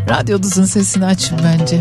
Radyonuzun 0.09 0.65
sesini 0.65 1.05
açın 1.05 1.39
bence. 1.43 1.79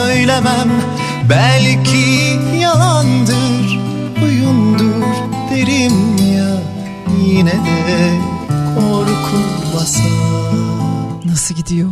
Söylemem. 0.00 0.68
Belki 1.30 2.40
yalandır 2.60 3.78
Oyundur 4.24 5.04
derim 5.50 6.16
ya. 6.36 6.62
Yine 7.26 7.52
de 7.52 8.10
korku 8.74 9.38
basar 9.74 10.02
Nasıl 11.24 11.54
gidiyor? 11.54 11.90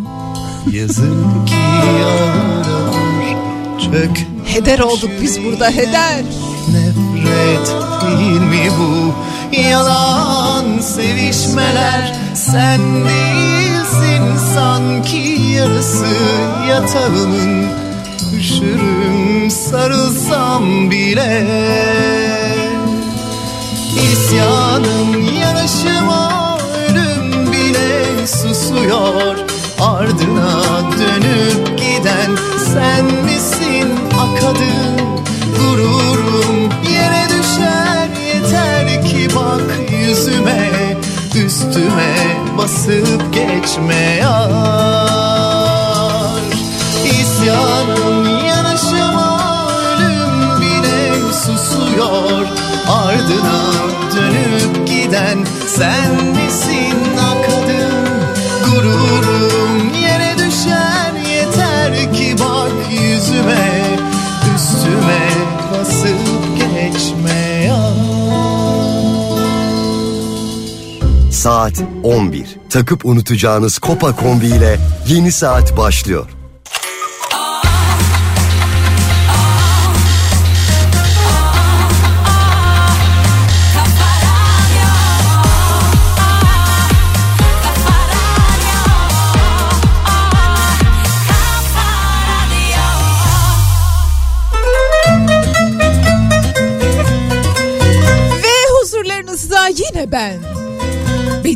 Yazık 0.72 1.48
ki 1.48 1.54
ağır 2.04 2.66
Çök 3.80 4.26
Heder 4.44 4.78
olduk 4.78 5.10
biz 5.22 5.44
burada 5.44 5.70
heder. 5.70 6.24
Nefret 6.72 7.74
değil 8.02 8.40
mi 8.40 8.70
bu? 8.78 9.14
Yalan 9.56 10.78
sevişmeler. 10.80 12.16
Sen 12.34 12.80
değilsin 12.80 14.36
sanki 14.54 15.42
yarısı 15.56 16.06
yatağımın 16.68 17.87
Üşürüm 18.36 19.50
sarılsam 19.50 20.90
bile. 20.90 21.46
İsyanım 24.12 25.38
yanışıma 25.42 26.58
ölüm 26.58 27.52
bile 27.52 28.26
susuyor. 28.26 29.36
Ardına 29.80 30.62
dönüp 30.98 31.78
giden 31.78 32.36
sen 32.74 33.04
misin 33.04 33.88
akadın 34.14 34.98
Gururum 35.58 36.70
yere 36.92 37.28
düşer 37.28 38.08
yeter 38.34 39.06
ki 39.06 39.28
bak 39.36 39.90
yüzüme. 40.06 40.70
Üstüme 41.44 42.16
basıp 42.58 43.34
geçme 43.34 44.18
yar 44.20 45.17
İsyanım 47.48 48.46
yanışıma 48.46 49.68
ölüm 49.80 50.60
bile 50.60 51.32
susuyor 51.32 52.46
Ardına 52.88 53.62
dönüp 54.16 54.88
giden 54.88 55.38
sen 55.66 56.14
misin 56.24 57.16
akadın 57.18 57.92
Gururum 58.64 59.94
yere 59.94 60.38
düşer 60.38 61.12
yeter 61.30 62.14
ki 62.14 62.36
bak 62.38 62.72
yüzüme 62.92 63.96
Üstüme 64.56 65.28
basıp 65.72 66.18
geçme 66.56 67.64
ya 67.66 67.92
Saat 71.30 71.82
11. 72.02 72.56
Takıp 72.70 73.06
unutacağınız 73.06 73.78
Kopa 73.78 74.16
kombi 74.16 74.46
ile 74.46 74.78
yeni 75.08 75.32
saat 75.32 75.76
başlıyor. 75.76 76.37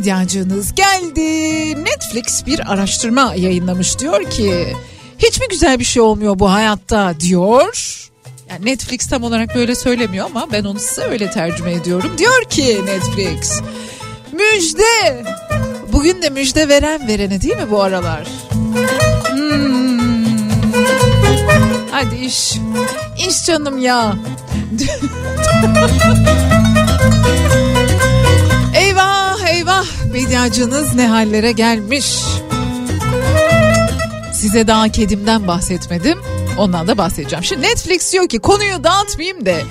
Bediacınız 0.03 0.75
geldi. 0.75 1.21
Netflix 1.85 2.45
bir 2.45 2.71
araştırma 2.73 3.33
yayınlamış 3.35 3.99
diyor 3.99 4.29
ki 4.29 4.75
hiç 5.17 5.39
mi 5.39 5.47
güzel 5.49 5.79
bir 5.79 5.83
şey 5.83 6.01
olmuyor 6.01 6.39
bu 6.39 6.51
hayatta 6.51 7.19
diyor. 7.19 7.99
Yani 8.49 8.65
Netflix 8.65 9.07
tam 9.07 9.23
olarak 9.23 9.55
böyle 9.55 9.75
söylemiyor 9.75 10.25
ama 10.25 10.47
ben 10.51 10.63
onu 10.63 10.79
size 10.79 11.01
öyle 11.01 11.31
tercüme 11.31 11.73
ediyorum. 11.73 12.11
Diyor 12.17 12.43
ki 12.49 12.81
Netflix 12.85 13.61
müjde. 14.31 15.23
Bugün 15.93 16.21
de 16.21 16.29
müjde 16.29 16.67
veren 16.67 17.07
verene 17.07 17.41
değil 17.41 17.57
mi 17.57 17.71
bu 17.71 17.81
aralar? 17.81 18.27
Hmm. 19.29 20.49
Hadi 21.91 22.15
iş. 22.15 22.53
İş 23.27 23.45
canım 23.45 23.77
ya. 23.77 24.15
eyvah 30.13 30.27
bediacınız 30.27 30.95
ne 30.95 31.07
hallere 31.07 31.51
gelmiş. 31.51 32.15
Size 34.33 34.67
daha 34.67 34.89
kedimden 34.89 35.47
bahsetmedim. 35.47 36.19
Ondan 36.57 36.87
da 36.87 36.97
bahsedeceğim. 36.97 37.43
Şimdi 37.43 37.61
Netflix 37.61 38.13
diyor 38.13 38.27
ki 38.27 38.39
konuyu 38.39 38.83
dağıtmayayım 38.83 39.45
de 39.45 39.63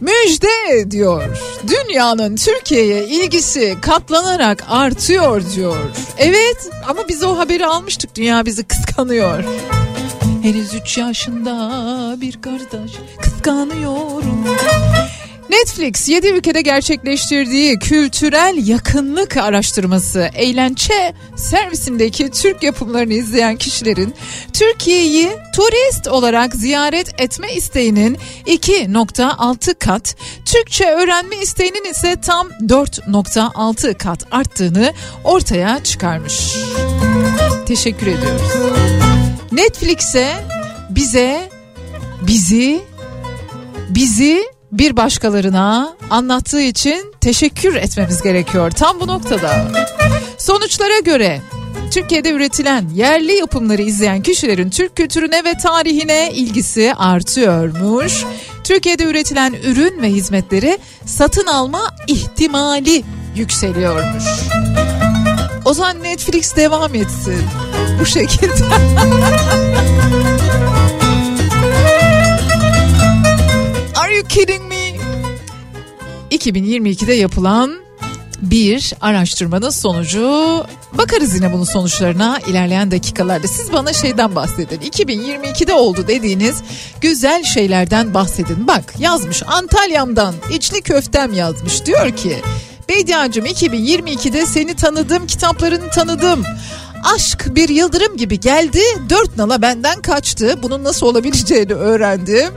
müjde 0.00 0.90
diyor. 0.90 1.38
Dünyanın 1.68 2.36
Türkiye'ye 2.36 3.06
ilgisi 3.06 3.76
katlanarak 3.80 4.64
artıyor 4.68 5.42
diyor. 5.54 5.76
Evet 6.18 6.70
ama 6.88 7.08
biz 7.08 7.22
o 7.22 7.38
haberi 7.38 7.66
almıştık. 7.66 8.14
Dünya 8.16 8.46
bizi 8.46 8.64
kıskanıyor. 8.64 9.44
Henüz 10.42 10.74
3 10.74 10.98
yaşında 10.98 12.16
bir 12.20 12.42
kardeş 12.42 12.92
kıskanıyorum. 13.22 14.44
Netflix 15.50 16.08
7 16.08 16.28
ülkede 16.28 16.62
gerçekleştirdiği 16.62 17.78
kültürel 17.78 18.66
yakınlık 18.66 19.36
araştırması 19.36 20.30
eğlence 20.34 21.14
servisindeki 21.36 22.30
Türk 22.30 22.62
yapımlarını 22.62 23.12
izleyen 23.12 23.56
kişilerin 23.56 24.14
Türkiye'yi 24.52 25.30
turist 25.56 26.08
olarak 26.08 26.54
ziyaret 26.54 27.20
etme 27.20 27.54
isteğinin 27.54 28.18
2.6 28.46 29.74
kat, 29.74 30.16
Türkçe 30.44 30.84
öğrenme 30.84 31.36
isteğinin 31.36 31.90
ise 31.90 32.16
tam 32.20 32.48
4.6 32.48 33.94
kat 33.94 34.26
arttığını 34.30 34.92
ortaya 35.24 35.84
çıkarmış. 35.84 36.56
Teşekkür 37.66 38.06
ediyoruz. 38.06 38.52
Netflix'e 39.52 40.34
bize 40.90 41.50
bizi 42.22 42.80
bizi 43.88 44.59
bir 44.72 44.96
başkalarına 44.96 45.96
anlattığı 46.10 46.60
için 46.60 47.14
teşekkür 47.20 47.74
etmemiz 47.74 48.22
gerekiyor. 48.22 48.70
Tam 48.70 49.00
bu 49.00 49.06
noktada. 49.06 49.68
Sonuçlara 50.38 50.98
göre 50.98 51.40
Türkiye'de 51.90 52.30
üretilen 52.30 52.88
yerli 52.94 53.32
yapımları 53.32 53.82
izleyen 53.82 54.22
kişilerin 54.22 54.70
Türk 54.70 54.96
kültürüne 54.96 55.44
ve 55.44 55.54
tarihine 55.62 56.32
ilgisi 56.32 56.94
artıyormuş. 56.94 58.24
Türkiye'de 58.64 59.04
üretilen 59.04 59.52
ürün 59.52 60.02
ve 60.02 60.08
hizmetleri 60.08 60.78
satın 61.06 61.46
alma 61.46 61.94
ihtimali 62.06 63.04
yükseliyormuş. 63.36 64.24
O 65.64 65.74
zaman 65.74 66.02
Netflix 66.02 66.56
devam 66.56 66.94
etsin 66.94 67.42
bu 68.00 68.06
şekilde. 68.06 68.54
you 74.20 74.28
kidding 74.28 74.62
me? 74.68 74.92
2022'de 76.30 77.12
yapılan 77.12 77.80
bir 78.42 78.92
araştırmanın 79.00 79.70
sonucu 79.70 80.64
bakarız 80.92 81.34
yine 81.34 81.52
bunun 81.52 81.64
sonuçlarına 81.64 82.38
ilerleyen 82.46 82.90
dakikalarda. 82.90 83.48
Siz 83.48 83.72
bana 83.72 83.92
şeyden 83.92 84.34
bahsedin. 84.34 84.80
2022'de 84.80 85.74
oldu 85.74 86.04
dediğiniz 86.08 86.62
güzel 87.00 87.44
şeylerden 87.44 88.14
bahsedin. 88.14 88.66
Bak 88.66 88.94
yazmış 88.98 89.42
Antalya'mdan 89.46 90.34
içli 90.52 90.82
köftem 90.82 91.34
yazmış. 91.34 91.86
Diyor 91.86 92.16
ki 92.16 92.36
Bediacım 92.88 93.46
2022'de 93.46 94.46
seni 94.46 94.74
tanıdım, 94.74 95.26
kitaplarını 95.26 95.90
tanıdım. 95.90 96.44
Aşk 97.04 97.46
bir 97.54 97.68
yıldırım 97.68 98.16
gibi 98.16 98.40
geldi, 98.40 98.80
dört 99.10 99.36
nala 99.36 99.62
benden 99.62 100.02
kaçtı. 100.02 100.62
Bunun 100.62 100.84
nasıl 100.84 101.06
olabileceğini 101.06 101.74
öğrendim. 101.74 102.54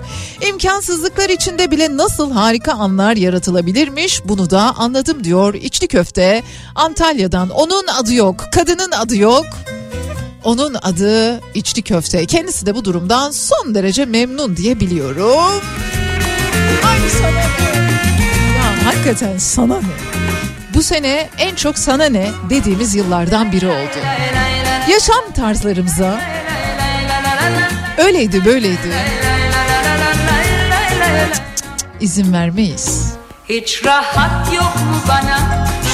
İmkansızlıklar 0.50 1.30
içinde 1.30 1.72
bile 1.72 1.98
nasıl 1.98 2.32
harika 2.32 2.74
anlar 2.74 3.16
yaratılabilirmiş 3.16 4.22
bunu 4.26 4.50
da 4.50 4.76
anladım 4.78 5.24
diyor 5.24 5.54
içli 5.54 5.88
köfte. 5.88 6.44
Antalya'dan 6.76 7.50
onun 7.50 7.88
adı 7.88 8.14
yok, 8.14 8.46
kadının 8.54 8.92
adı 8.92 9.18
yok. 9.18 9.46
Onun 10.44 10.74
adı 10.74 11.42
içli 11.54 11.82
köfte. 11.82 12.26
Kendisi 12.26 12.66
de 12.66 12.76
bu 12.76 12.86
durumdan 12.86 13.32
son 13.32 13.76
derece 13.76 14.06
memnun 14.06 14.58
diye 14.58 14.80
biliyorum. 14.80 15.62
Ay 16.86 17.00
sana 17.10 17.32
ne? 17.32 17.84
Ya 18.58 18.86
hakikaten 18.86 19.38
sana 19.38 19.78
ne? 19.80 20.33
Bu 20.74 20.84
sene 20.84 21.30
en 21.38 21.56
çok 21.56 21.80
sana 21.80 22.06
ne 22.06 22.28
dediğimiz 22.50 22.96
yıllardan 22.96 23.52
biri 23.52 23.68
oldu. 23.68 23.98
Yaşam 24.90 25.32
tarzlarımıza 25.36 26.22
öyleydi 27.98 28.46
böyleydi. 28.46 28.90
izin 32.00 32.34
vermeyiz. 32.34 33.14
Hiç 33.50 33.86
rahat 33.86 34.54
yok 34.54 34.76
mu 34.76 34.98
bana 35.08 35.40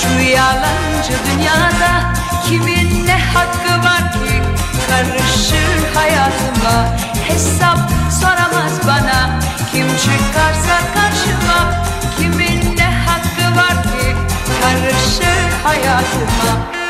şu 0.01 0.21
yalancı 0.29 1.13
dünyada 1.31 2.13
Kimin 2.47 3.07
ne 3.07 3.19
hakkı 3.19 3.85
var 3.87 4.11
ki 4.13 4.41
karışır 4.89 5.93
hayatıma 5.95 6.97
Hesap 7.27 7.79
soramaz 8.21 8.87
bana 8.87 9.39
kim 9.71 9.87
çıkarsa 9.87 10.79
karşıma 10.93 11.83
karşı 14.69 15.23
hayatıma 15.63 16.88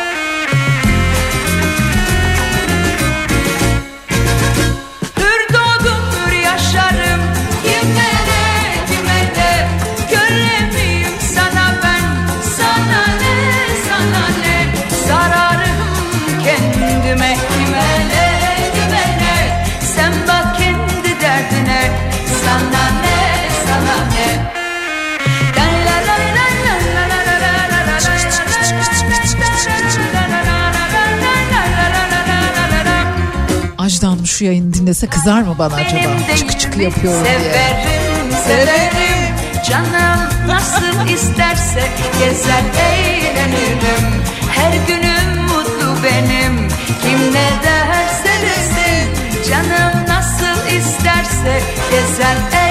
şu 34.39 34.45
yayını 34.45 34.73
dinlese 34.73 35.07
kızar 35.07 35.41
mı 35.41 35.55
bana 35.59 35.75
acaba? 35.75 36.35
Çıkı 36.59 36.79
yirmi 36.79 36.83
yapıyorum 36.83 37.25
diye. 37.25 37.39
Severim, 37.39 38.31
severim. 38.47 39.35
Canım 39.69 40.19
nasıl 40.47 41.13
isterse 41.13 41.81
Gezer 42.19 42.63
eğlenirim. 42.91 44.05
Her 44.51 44.73
günüm 44.87 45.43
mutlu 45.43 46.03
benim. 46.03 46.67
Kim 47.01 47.33
ne 47.33 47.49
derse 47.63 48.33
desin. 48.41 49.09
Canım 49.49 50.07
nasıl 50.07 50.67
isterse 50.77 51.61
Gezer 51.91 52.35
eğlenirim 52.35 52.68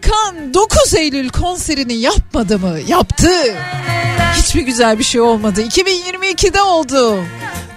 Tarkan 0.00 0.54
9 0.54 0.94
Eylül 0.94 1.28
konserini 1.28 1.92
yapmadı 1.92 2.58
mı? 2.58 2.78
Yaptı. 2.86 3.30
Hiçbir 4.34 4.62
güzel 4.62 4.98
bir 4.98 5.04
şey 5.04 5.20
olmadı. 5.20 5.62
2022'de 5.62 6.62
oldu. 6.62 7.24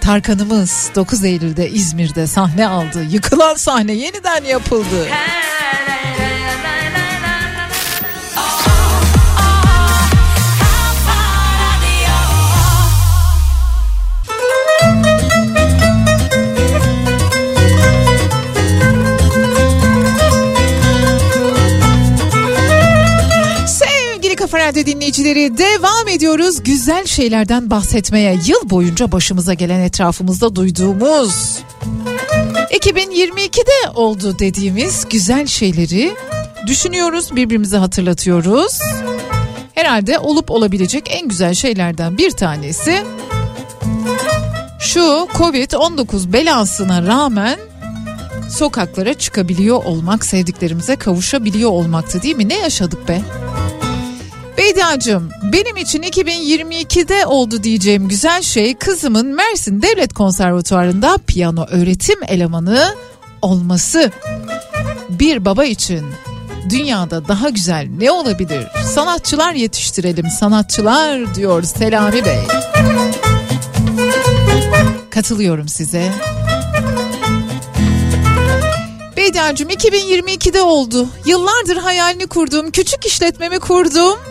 Tarkan'ımız 0.00 0.90
9 0.94 1.24
Eylül'de 1.24 1.70
İzmir'de 1.70 2.26
sahne 2.26 2.68
aldı. 2.68 3.04
Yıkılan 3.10 3.54
sahne 3.54 3.92
yeniden 3.92 4.44
yapıldı. 4.44 4.84
Sevgili 4.90 5.59
dinleyicileri 25.10 25.58
devam 25.58 26.08
ediyoruz. 26.08 26.62
Güzel 26.62 27.06
şeylerden 27.06 27.70
bahsetmeye 27.70 28.38
yıl 28.46 28.70
boyunca 28.70 29.12
başımıza 29.12 29.54
gelen 29.54 29.80
etrafımızda 29.80 30.56
duyduğumuz 30.56 31.58
2022'de 32.70 33.90
oldu 33.94 34.38
dediğimiz 34.38 35.08
güzel 35.10 35.46
şeyleri 35.46 36.14
düşünüyoruz, 36.66 37.36
birbirimize 37.36 37.76
hatırlatıyoruz. 37.76 38.78
Herhalde 39.74 40.18
olup 40.18 40.50
olabilecek 40.50 41.08
en 41.10 41.28
güzel 41.28 41.54
şeylerden 41.54 42.18
bir 42.18 42.30
tanesi 42.30 43.02
şu 44.80 45.00
Covid-19 45.34 46.32
belasına 46.32 47.06
rağmen 47.06 47.58
sokaklara 48.50 49.14
çıkabiliyor 49.14 49.84
olmak, 49.84 50.24
sevdiklerimize 50.24 50.96
kavuşabiliyor 50.96 51.70
olmaktı 51.70 52.22
değil 52.22 52.36
mi? 52.36 52.48
Ne 52.48 52.58
yaşadık 52.58 53.08
be? 53.08 53.22
Beydiacığım 54.60 55.30
benim 55.52 55.76
için 55.76 56.02
2022'de 56.02 57.26
oldu 57.26 57.62
diyeceğim 57.62 58.08
güzel 58.08 58.42
şey 58.42 58.74
kızımın 58.74 59.26
Mersin 59.26 59.82
Devlet 59.82 60.14
Konservatuvarı'nda 60.14 61.18
piyano 61.26 61.66
öğretim 61.70 62.18
elemanı 62.28 62.94
olması. 63.42 64.10
Bir 65.10 65.44
baba 65.44 65.64
için 65.64 66.06
dünyada 66.70 67.28
daha 67.28 67.48
güzel 67.48 67.88
ne 67.98 68.10
olabilir? 68.10 68.66
Sanatçılar 68.94 69.52
yetiştirelim 69.52 70.26
sanatçılar 70.26 71.34
diyor 71.34 71.62
Selami 71.62 72.24
Bey. 72.24 72.40
Katılıyorum 75.10 75.68
size. 75.68 76.12
Beydercim 79.16 79.68
2022'de 79.68 80.62
oldu. 80.62 81.08
Yıllardır 81.26 81.76
hayalini 81.76 82.26
kurduğum 82.26 82.70
küçük 82.70 83.06
işletmemi 83.06 83.58
kurdum. 83.58 84.29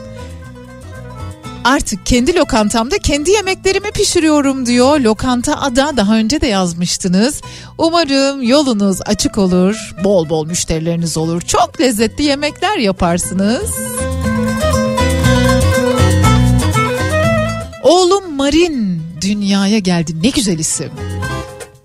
Artık 1.63 2.05
kendi 2.05 2.35
lokantamda 2.35 2.97
kendi 2.97 3.31
yemeklerimi 3.31 3.91
pişiriyorum 3.91 4.65
diyor. 4.65 4.99
Lokanta 4.99 5.61
Ada 5.61 5.97
daha 5.97 6.15
önce 6.15 6.41
de 6.41 6.47
yazmıştınız. 6.47 7.41
Umarım 7.77 8.43
yolunuz 8.43 8.99
açık 9.05 9.37
olur. 9.37 9.93
Bol 10.03 10.29
bol 10.29 10.45
müşterileriniz 10.45 11.17
olur. 11.17 11.41
Çok 11.41 11.81
lezzetli 11.81 12.23
yemekler 12.23 12.77
yaparsınız. 12.77 13.71
Oğlum 17.83 18.35
Marin 18.35 19.01
dünyaya 19.21 19.79
geldi. 19.79 20.11
Ne 20.23 20.29
güzel 20.29 20.59
isim. 20.59 20.91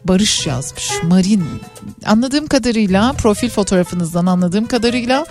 Barış 0.05 0.47
yazmış. 0.47 0.91
Marin. 1.03 1.45
Anladığım 2.07 2.47
kadarıyla 2.47 3.13
profil 3.13 3.51
fotoğrafınızdan 3.51 4.27
anladığım 4.27 4.67
kadarıyla 4.67 5.27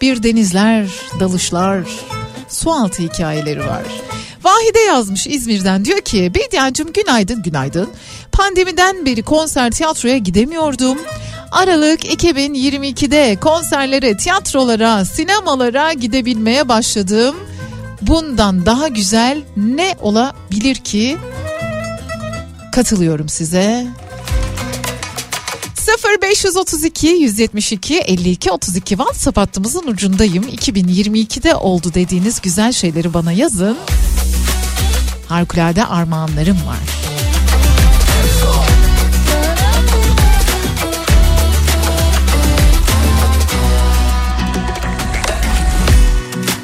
bir 0.00 0.22
denizler, 0.22 0.88
dalışlar, 1.20 1.84
sualtı 2.48 3.02
hikayeleri 3.02 3.60
var. 3.60 3.82
Vahide 4.44 4.78
yazmış 4.78 5.26
İzmir'den 5.26 5.84
diyor 5.84 6.00
ki 6.00 6.32
Bediacım 6.34 6.92
günaydın 6.92 7.42
günaydın. 7.42 7.90
Pandemiden 8.32 9.06
beri 9.06 9.22
konser 9.22 9.70
tiyatroya 9.70 10.18
gidemiyordum. 10.18 10.98
Aralık 11.52 12.04
2022'de 12.04 13.36
konserlere, 13.40 14.16
tiyatrolara, 14.16 15.04
sinemalara 15.04 15.92
gidebilmeye 15.92 16.68
başladım. 16.68 17.36
Bundan 18.02 18.66
daha 18.66 18.88
güzel 18.88 19.42
ne 19.56 19.94
olabilir 20.00 20.74
ki? 20.74 21.16
Katılıyorum 22.72 23.28
size. 23.28 23.86
0532 25.86 27.08
172 27.08 27.98
52 27.98 28.50
32 28.50 28.96
WhatsApp 28.96 29.36
hattımızın 29.36 29.86
ucundayım. 29.86 30.44
2022'de 30.44 31.54
oldu 31.54 31.94
dediğiniz 31.94 32.40
güzel 32.40 32.72
şeyleri 32.72 33.14
bana 33.14 33.32
yazın. 33.32 33.78
Harikulade 35.28 35.84
armağanlarım 35.84 36.56
var. 36.66 36.78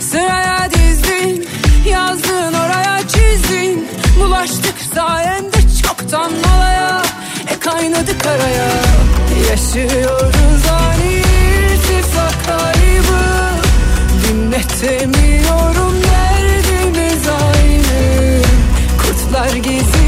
Sıraya 0.00 0.70
dizdin 0.70 1.48
Yazdın 1.88 2.52
oraya 2.52 2.98
çizdin 3.08 3.88
Bulaştık 4.20 4.74
sayende 4.94 5.56
çoktan 5.82 6.32
malaya 6.46 7.02
E 7.50 7.58
kaynadı 7.58 8.18
karaya 8.18 8.91
Yaşıyoruz 9.50 10.66
ani 10.70 11.12
irtifak 11.12 12.46
kaybı 12.46 13.22
Dinletemiyorum 14.28 15.94
derdimiz 16.02 17.28
aynı. 17.28 18.42
Kurtlar 18.98 19.56
geziniyor 19.56 20.01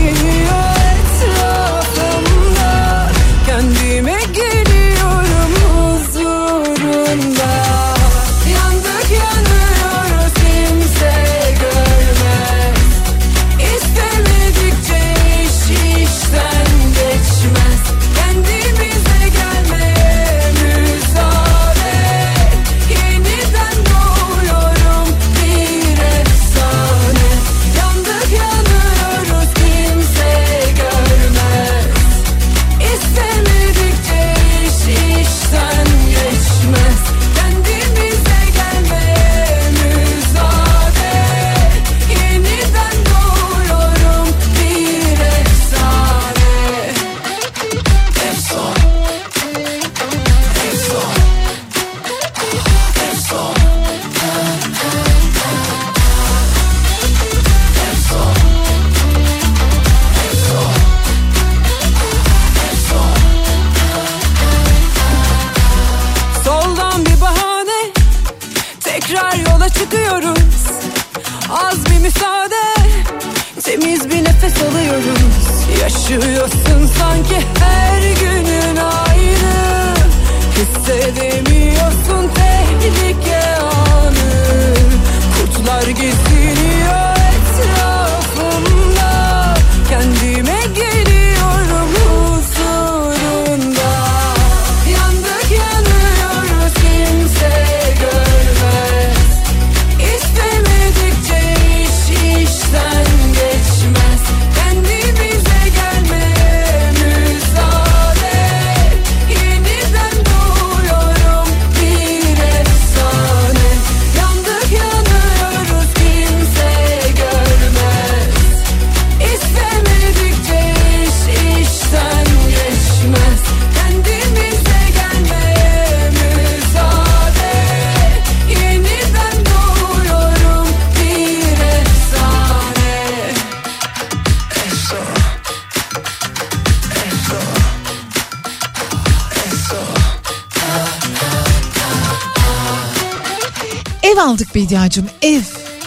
Aldık 144.35 144.55
Bediacım 144.55 145.07
ev. 145.23 145.41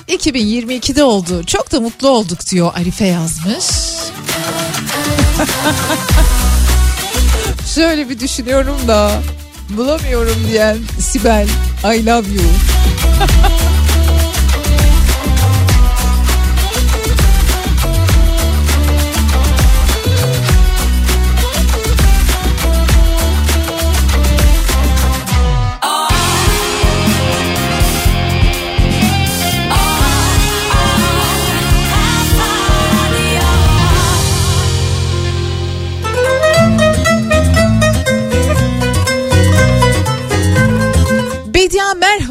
2022'de 0.08 1.04
oldu. 1.04 1.44
Çok 1.44 1.72
da 1.72 1.80
mutlu 1.80 2.10
olduk 2.10 2.50
diyor 2.50 2.72
Arife 2.76 3.06
yazmış. 3.06 3.66
Şöyle 7.76 8.10
bir 8.10 8.20
düşünüyorum 8.20 8.78
da 8.88 9.12
bulamıyorum 9.70 10.48
diyen 10.52 10.78
Sibel 11.00 11.48
I 11.84 12.06
love 12.06 12.28
you. 12.28 12.44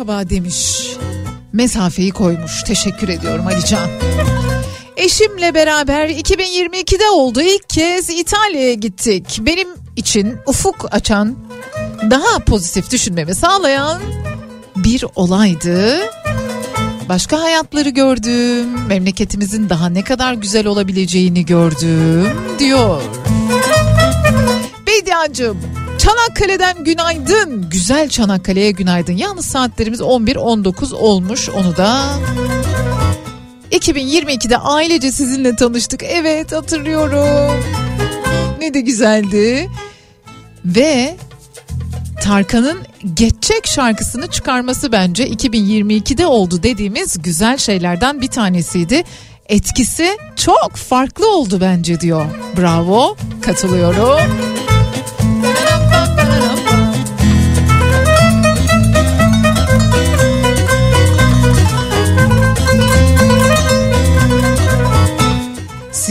merhaba 0.07 0.31
demiş. 0.31 0.91
Mesafeyi 1.53 2.11
koymuş. 2.11 2.63
Teşekkür 2.63 3.09
ediyorum 3.09 3.47
Alican. 3.47 3.89
Eşimle 4.97 5.55
beraber 5.55 6.09
2022'de 6.09 7.11
oldu 7.11 7.41
ilk 7.41 7.69
kez 7.69 8.11
İtalya'ya 8.11 8.75
gittik. 8.75 9.41
Benim 9.41 9.69
için 9.97 10.37
ufuk 10.47 10.95
açan, 10.95 11.37
daha 12.11 12.39
pozitif 12.39 12.91
düşünmemi 12.91 13.35
sağlayan 13.35 14.03
bir 14.77 15.05
olaydı. 15.15 16.01
Başka 17.09 17.43
hayatları 17.43 17.89
gördüm, 17.89 18.87
memleketimizin 18.89 19.69
daha 19.69 19.89
ne 19.89 20.05
kadar 20.05 20.33
güzel 20.33 20.67
olabileceğini 20.67 21.47
gördüm 21.47 22.31
diyor. 22.59 23.03
Bediacığım 24.87 25.59
Çanakkale'den 26.07 26.85
günaydın. 26.85 27.71
Güzel 27.71 28.09
Çanakkale'ye 28.09 28.71
günaydın. 28.71 29.13
Yalnız 29.13 29.47
saatlerimiz 29.47 30.01
11-19 30.01 30.95
olmuş 30.95 31.49
onu 31.49 31.77
da 31.77 32.05
2022'de 33.71 34.59
ailece 34.59 35.13
sizinle 35.13 35.57
tanıştık. 35.57 36.03
Evet 36.03 36.53
hatırlıyorum. 36.53 37.65
Ne 38.61 38.75
de 38.75 38.81
güzeldi. 38.81 39.71
Ve 40.65 41.17
Tarkan'ın 42.23 42.79
Geçecek 43.15 43.67
şarkısını 43.67 44.27
çıkarması 44.27 44.93
bence 44.93 45.29
2022'de 45.29 46.27
oldu 46.27 46.63
dediğimiz 46.63 47.23
güzel 47.23 47.59
şeylerden 47.59 48.21
bir 48.21 48.29
tanesiydi. 48.29 49.05
Etkisi 49.49 50.19
çok 50.37 50.77
farklı 50.77 51.37
oldu 51.37 51.59
bence 51.61 52.01
diyor. 52.01 52.27
Bravo, 52.57 53.17
katılıyorum. 53.43 54.21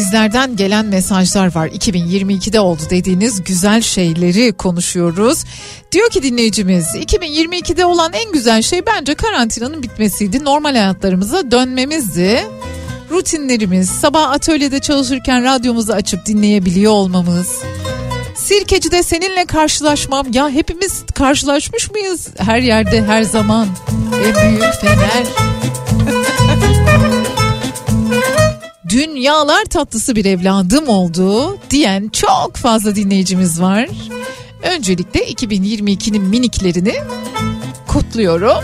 Sizlerden 0.06 0.56
gelen 0.56 0.86
mesajlar 0.86 1.56
var. 1.56 1.68
2022'de 1.68 2.60
oldu 2.60 2.82
dediğiniz 2.90 3.44
güzel 3.44 3.82
şeyleri 3.82 4.54
konuşuyoruz. 4.54 5.44
Diyor 5.92 6.10
ki 6.10 6.24
dinleyicimiz 6.24 6.86
2022'de 6.86 7.86
olan 7.86 8.14
en 8.14 8.32
güzel 8.32 8.62
şey 8.62 8.86
bence 8.86 9.16
karantinanın 9.16 9.84
bitmesiydi. 9.84 10.44
Normal 10.44 10.76
hayatlarımıza 10.76 11.52
dönmemizdi. 11.52 12.44
Rutinlerimiz, 13.12 13.90
sabah 13.90 14.32
atölyede 14.32 14.80
çalışırken 14.80 15.44
radyomuzu 15.44 15.94
açıp 15.94 16.26
dinleyebiliyor 16.26 16.92
olmamız. 16.92 17.48
Sirkeci'de 18.36 19.04
seninle 19.04 19.46
karşılaşmam. 19.46 20.28
Ya 20.34 20.50
hepimiz 20.50 21.04
karşılaşmış 21.16 21.92
mıyız? 21.92 22.28
Her 22.38 22.60
yerde 22.60 23.04
her 23.04 23.22
zaman. 23.22 23.68
En 24.14 24.50
büyük 24.50 24.74
fener. 24.74 25.26
dünyalar 28.96 29.66
tatlısı 29.66 30.16
bir 30.16 30.26
evladım 30.26 30.90
oldu 30.90 31.58
diyen 31.70 32.10
çok 32.10 32.56
fazla 32.56 32.96
dinleyicimiz 32.96 33.62
var. 33.62 33.90
Öncelikle 34.64 35.20
2022'nin 35.20 36.24
miniklerini 36.24 36.94
kutluyorum. 37.88 38.64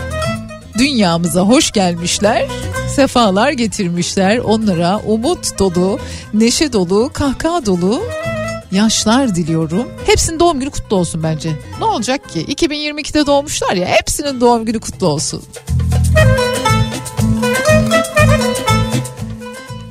Dünyamıza 0.78 1.40
hoş 1.40 1.72
gelmişler, 1.72 2.46
sefalar 2.96 3.52
getirmişler. 3.52 4.38
Onlara 4.38 5.00
umut 5.06 5.58
dolu, 5.58 5.98
neşe 6.34 6.72
dolu, 6.72 7.10
kahkaha 7.12 7.66
dolu 7.66 8.02
yaşlar 8.72 9.34
diliyorum. 9.34 9.88
Hepsinin 10.06 10.40
doğum 10.40 10.60
günü 10.60 10.70
kutlu 10.70 10.96
olsun 10.96 11.22
bence. 11.22 11.50
Ne 11.78 11.84
olacak 11.84 12.28
ki? 12.28 12.44
2022'de 12.44 13.26
doğmuşlar 13.26 13.74
ya 13.74 13.86
hepsinin 13.86 14.40
doğum 14.40 14.64
günü 14.64 14.80
kutlu 14.80 15.06
olsun. 15.06 15.42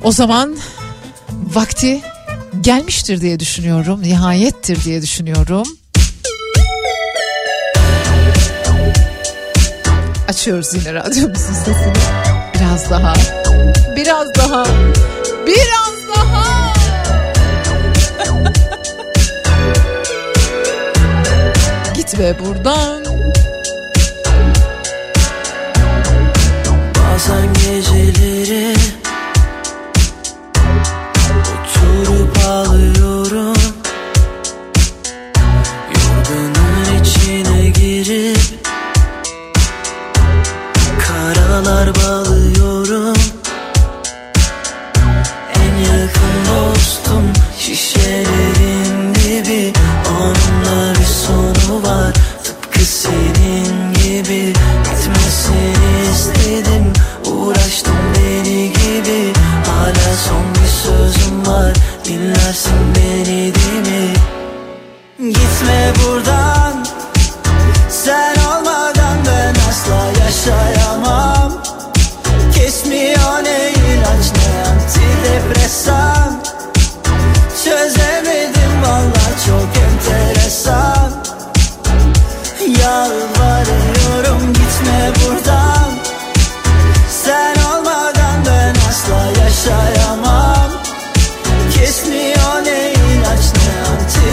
O 0.04 0.12
zaman 0.12 0.56
vakti 1.54 2.00
gelmiştir 2.60 3.20
diye 3.20 3.40
düşünüyorum. 3.40 4.02
Nihayettir 4.02 4.84
diye 4.84 5.02
düşünüyorum. 5.02 5.66
Açıyoruz 10.28 10.74
yine 10.74 10.94
radyomuzun 10.94 11.54
sesini. 11.54 11.92
Biraz 12.54 12.90
daha. 12.90 13.14
Biraz 13.96 14.34
daha. 14.34 14.66
Biraz 15.46 15.92
daha. 16.16 16.72
Gitme 21.94 22.38
buradan. 22.38 23.02
Bazen 26.94 27.54
geceleri 27.54 28.61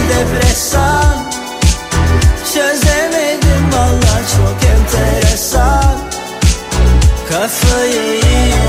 antidepresan 0.09 1.31
Çözemedim 2.53 3.71
valla 3.73 4.21
çok 4.37 4.57
enteresan 4.69 5.97
Kafayı 7.29 8.15
yiyorum 8.15 8.59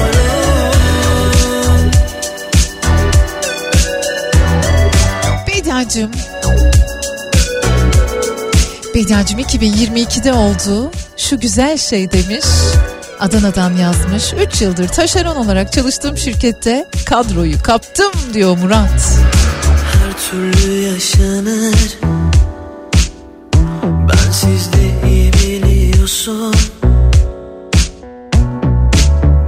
Bediacığım. 5.46 6.10
Bediacığım 8.94 9.40
2022'de 9.40 10.32
oldu. 10.32 10.90
Şu 11.16 11.40
güzel 11.40 11.78
şey 11.78 12.12
demiş. 12.12 12.44
Adana'dan 13.20 13.76
yazmış. 13.76 14.32
3 14.46 14.62
yıldır 14.62 14.88
taşeron 14.88 15.36
olarak 15.36 15.72
çalıştığım 15.72 16.18
şirkette 16.18 16.86
kadroyu 17.06 17.62
kaptım 17.62 18.12
diyor 18.34 18.58
Murat. 18.58 19.18
Türlü 20.30 20.72
yaşanır. 20.72 21.98
Ben 23.82 24.30
sizde 24.30 25.08
iyi 25.08 25.32
biliyorsun. 25.32 26.54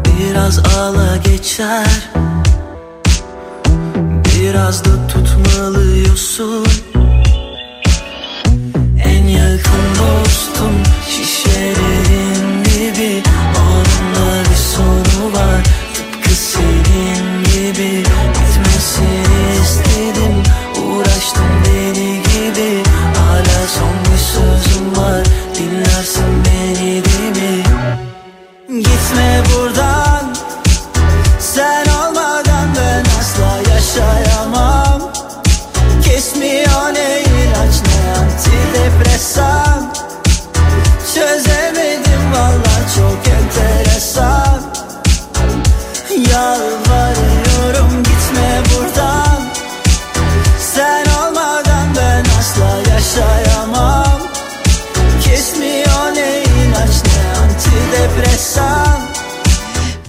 Biraz 0.04 0.58
ağla 0.58 1.16
geçer. 1.16 2.10
Biraz 4.24 4.84
da 4.84 5.06
tutmalıyorsun. 5.08 6.66
En 9.04 9.26
yakın 9.26 9.84
dostum 9.98 10.82
şişelerin 11.08 11.91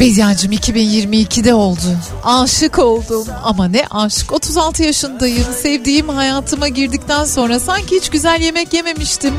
Bediacım 0.03 0.51
2022'de 0.51 1.53
oldu. 1.53 1.97
Aşık 2.23 2.79
oldum 2.79 3.27
ama 3.43 3.67
ne 3.67 3.85
aşk. 3.91 4.31
36 4.31 4.83
yaşındayım. 4.83 5.45
Sevdiğim 5.61 6.09
hayatıma 6.09 6.67
girdikten 6.67 7.25
sonra 7.25 7.59
sanki 7.59 7.95
hiç 7.95 8.09
güzel 8.09 8.41
yemek 8.41 8.73
yememiştim. 8.73 9.33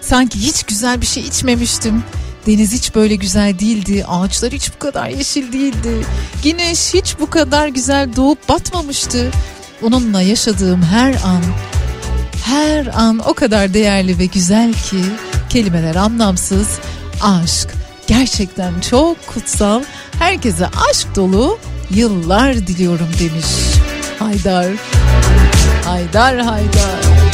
Sanki 0.00 0.38
hiç 0.38 0.62
güzel 0.62 1.00
bir 1.00 1.06
şey 1.06 1.22
içmemiştim. 1.22 2.02
Deniz 2.46 2.72
hiç 2.72 2.94
böyle 2.94 3.14
güzel 3.14 3.58
değildi. 3.58 4.04
Ağaçlar 4.08 4.52
hiç 4.52 4.74
bu 4.74 4.78
kadar 4.78 5.08
yeşil 5.08 5.52
değildi. 5.52 6.06
Güneş 6.44 6.94
hiç 6.94 7.16
bu 7.20 7.30
kadar 7.30 7.68
güzel 7.68 8.16
doğup 8.16 8.48
batmamıştı. 8.48 9.30
Onunla 9.82 10.22
yaşadığım 10.22 10.82
her 10.82 11.12
an, 11.12 11.42
her 12.44 12.86
an 12.86 13.18
o 13.18 13.34
kadar 13.34 13.74
değerli 13.74 14.18
ve 14.18 14.26
güzel 14.26 14.72
ki 14.72 15.02
kelimeler 15.48 15.94
anlamsız. 15.94 16.68
Aşk 17.22 17.79
gerçekten 18.10 18.80
çok 18.80 19.26
kutsal. 19.26 19.82
Herkese 20.18 20.66
aşk 20.66 21.16
dolu 21.16 21.58
yıllar 21.90 22.54
diliyorum 22.54 23.08
demiş. 23.20 23.46
Haydar. 24.18 24.66
Haydar 25.84 26.38
Haydar. 26.38 27.29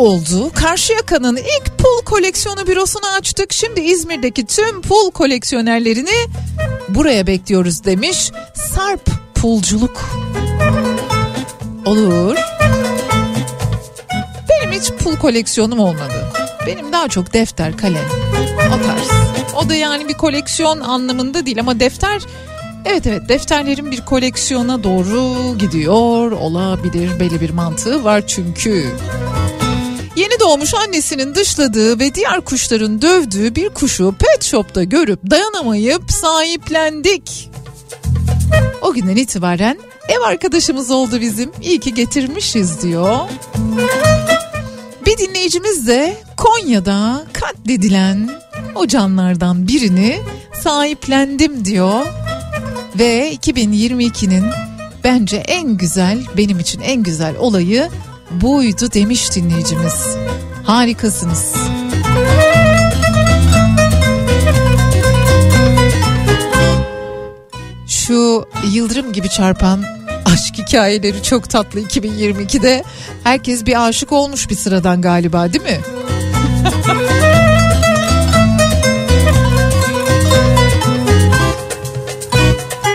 Oldu. 0.00 0.50
Karşıyaka'nın 0.54 1.36
ilk 1.36 1.78
pul 1.78 2.04
koleksiyonu 2.04 2.66
bürosunu 2.66 3.06
açtık. 3.18 3.52
Şimdi 3.52 3.80
İzmir'deki 3.80 4.46
tüm 4.46 4.82
pul 4.82 5.10
koleksiyonerlerini 5.10 6.28
buraya 6.88 7.26
bekliyoruz 7.26 7.84
demiş. 7.84 8.32
Sarp 8.54 9.10
Pulculuk. 9.34 10.10
Olur. 11.86 12.36
Benim 14.50 14.80
hiç 14.80 14.90
pul 14.92 15.16
koleksiyonum 15.16 15.78
olmadı. 15.78 16.26
Benim 16.66 16.92
daha 16.92 17.08
çok 17.08 17.32
defter, 17.32 17.76
kalem. 17.76 18.08
O 18.68 18.86
tarz. 18.86 19.08
O 19.64 19.68
da 19.68 19.74
yani 19.74 20.08
bir 20.08 20.14
koleksiyon 20.14 20.80
anlamında 20.80 21.46
değil 21.46 21.60
ama 21.60 21.80
defter 21.80 22.22
Evet 22.84 23.06
evet 23.06 23.28
defterlerin 23.28 23.90
bir 23.90 24.00
koleksiyona 24.00 24.84
doğru 24.84 25.58
gidiyor 25.58 26.32
olabilir 26.32 27.20
belli 27.20 27.40
bir 27.40 27.50
mantığı 27.50 28.04
var 28.04 28.26
çünkü. 28.26 28.86
Yeni 30.16 30.40
doğmuş 30.40 30.74
annesinin 30.74 31.34
dışladığı 31.34 31.98
ve 31.98 32.14
diğer 32.14 32.40
kuşların 32.40 33.02
dövdüğü 33.02 33.54
bir 33.54 33.68
kuşu 33.68 34.14
pet 34.18 34.44
shop'ta 34.44 34.84
görüp 34.84 35.30
dayanamayıp 35.30 36.10
sahiplendik. 36.10 37.50
O 38.82 38.92
günden 38.92 39.16
itibaren 39.16 39.78
ev 40.08 40.20
arkadaşımız 40.20 40.90
oldu 40.90 41.20
bizim. 41.20 41.52
İyi 41.62 41.80
ki 41.80 41.94
getirmişiz 41.94 42.82
diyor. 42.82 43.18
Bir 45.06 45.18
dinleyicimiz 45.18 45.86
de 45.86 46.16
Konya'da 46.36 47.24
katledilen 47.32 48.30
o 48.74 48.86
canlardan 48.86 49.68
birini 49.68 50.20
sahiplendim 50.62 51.64
diyor. 51.64 52.06
Ve 52.98 53.34
2022'nin 53.34 54.44
bence 55.04 55.36
en 55.36 55.76
güzel, 55.76 56.18
benim 56.36 56.58
için 56.58 56.80
en 56.80 57.02
güzel 57.02 57.36
olayı 57.36 57.88
buydu 58.30 58.92
demiş 58.92 59.36
dinleyicimiz. 59.36 60.16
Harikasınız. 60.64 61.54
Şu 67.86 68.44
yıldırım 68.72 69.12
gibi 69.12 69.28
çarpan 69.28 69.84
aşk 70.24 70.58
hikayeleri 70.58 71.22
çok 71.22 71.50
tatlı 71.50 71.80
2022'de. 71.80 72.84
Herkes 73.24 73.66
bir 73.66 73.88
aşık 73.88 74.12
olmuş 74.12 74.50
bir 74.50 74.54
sıradan 74.54 75.02
galiba 75.02 75.52
değil 75.52 75.64
mi? 75.64 75.80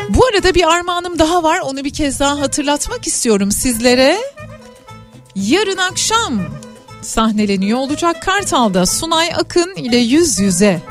Bu 0.10 0.26
arada 0.26 0.54
bir 0.54 0.74
armağanım 0.74 1.20
daha 1.20 1.44
var. 1.44 1.60
Onu 1.60 1.84
bir 1.84 1.94
kez 1.94 2.20
daha 2.20 2.40
hatırlatmak 2.40 3.08
istiyorum 3.08 3.52
sizlere. 3.52 4.35
Yarın 5.36 5.78
akşam 5.78 6.42
sahneleniyor 7.02 7.80
olacak 7.80 8.22
Kartal'da 8.22 8.86
Sunay 8.86 9.30
Akın 9.36 9.76
ile 9.76 9.98
yüz 9.98 10.40
yüze. 10.40 10.82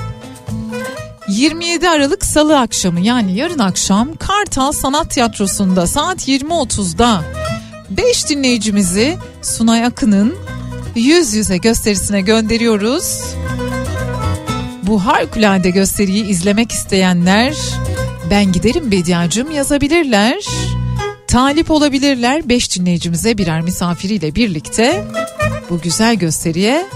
27 1.29 1.89
Aralık 1.89 2.25
Salı 2.25 2.59
akşamı 2.61 3.01
yani 3.01 3.37
yarın 3.37 3.59
akşam 3.59 4.17
Kartal 4.17 4.73
Sanat 4.73 5.11
Tiyatrosu'nda 5.11 5.87
saat 5.87 6.29
20.30'da 6.29 7.23
5 7.91 8.29
dinleyicimizi 8.29 9.19
Sunay 9.43 9.85
Akın'ın 9.85 10.35
yüz 10.95 11.35
yüze 11.35 11.57
gösterisine 11.57 12.21
gönderiyoruz. 12.21 13.21
Bu 14.83 15.07
harikulade 15.07 15.71
gösteriyi 15.71 16.25
izlemek 16.27 16.73
isteyenler 16.73 17.57
ben 18.31 18.53
giderim 18.53 18.91
Bediacım 18.91 19.51
yazabilirler. 19.51 20.45
Talip 21.35 21.71
olabilirler 21.71 22.49
5 22.49 22.79
dinleyicimize 22.79 23.39
birer 23.39 23.61
misafiriyle 23.61 24.35
birlikte 24.35 25.05
bu 25.71 25.81
güzel 25.81 26.15
gösteriye 26.17 26.87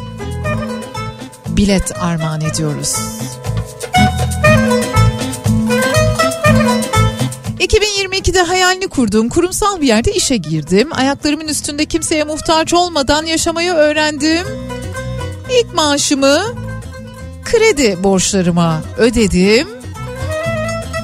bilet 1.48 2.02
armağan 2.02 2.40
ediyoruz. 2.40 2.96
2022'de 7.60 8.42
hayalini 8.42 8.88
kurduğum 8.88 9.28
kurumsal 9.28 9.80
bir 9.80 9.86
yerde 9.86 10.12
işe 10.12 10.36
girdim. 10.36 10.88
Ayaklarımın 10.92 11.48
üstünde 11.48 11.84
kimseye 11.84 12.24
muhtaç 12.24 12.74
olmadan 12.74 13.26
yaşamayı 13.26 13.72
öğrendim. 13.72 14.46
İlk 15.60 15.74
maaşımı 15.74 16.54
kredi 17.44 18.02
borçlarıma 18.02 18.82
ödedim. 18.98 19.68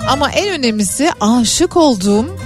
Ama 0.09 0.30
en 0.30 0.49
önemlisi 0.49 1.11
aşık 1.20 1.76
oldum, 1.76 2.43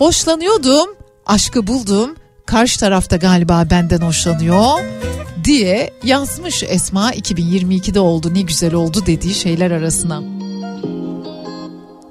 hoşlanıyordum, 0.00 0.88
aşkı 1.26 1.66
buldum. 1.66 2.14
Karşı 2.46 2.80
tarafta 2.80 3.16
galiba 3.16 3.66
benden 3.70 4.00
hoşlanıyor 4.00 4.80
diye 5.44 5.90
yazmış 6.04 6.62
Esma 6.62 7.12
2022'de 7.12 8.00
oldu 8.00 8.34
ne 8.34 8.40
güzel 8.40 8.74
oldu 8.74 9.02
dediği 9.06 9.34
şeyler 9.34 9.70
arasına. 9.70 10.22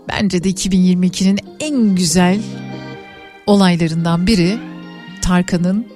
Bence 0.10 0.44
de 0.44 0.50
2022'nin 0.50 1.40
en 1.60 1.96
güzel 1.96 2.42
olaylarından 3.48 4.28
biri 4.28 4.60
Tarkan'ın 5.22 5.88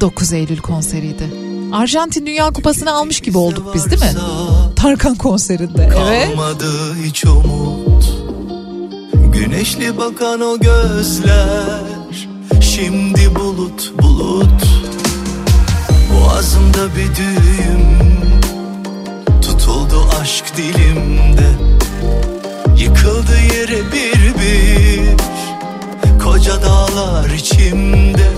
9 0.00 0.32
Eylül 0.32 0.58
konseriydi. 0.58 1.24
Arjantin 1.72 2.26
Dünya 2.26 2.50
Kupası'nı 2.50 2.92
almış 2.92 3.20
gibi 3.20 3.38
olduk 3.38 3.74
biz 3.74 3.90
değil 3.90 4.02
mi? 4.02 4.20
Tarkan 4.76 5.14
konserinde. 5.14 5.90
Evet. 6.04 6.26
Kalmadı 6.26 6.94
hiç 7.04 7.24
umut 7.24 8.19
Güneşli 9.32 9.98
bakan 9.98 10.40
o 10.40 10.58
gözler 10.58 11.80
Şimdi 12.60 13.34
bulut 13.34 13.92
bulut. 14.02 14.62
Boğazımda 16.12 16.88
bir 16.96 17.16
düğüm 17.16 17.98
Tutuldu 19.42 20.08
aşk 20.20 20.44
dilimde. 20.56 21.50
Yıkıldı 22.76 23.36
yere 23.54 23.92
bir 23.92 24.34
bir 24.40 25.16
Koca 26.24 26.62
dağlar 26.62 27.30
içimde. 27.30 28.30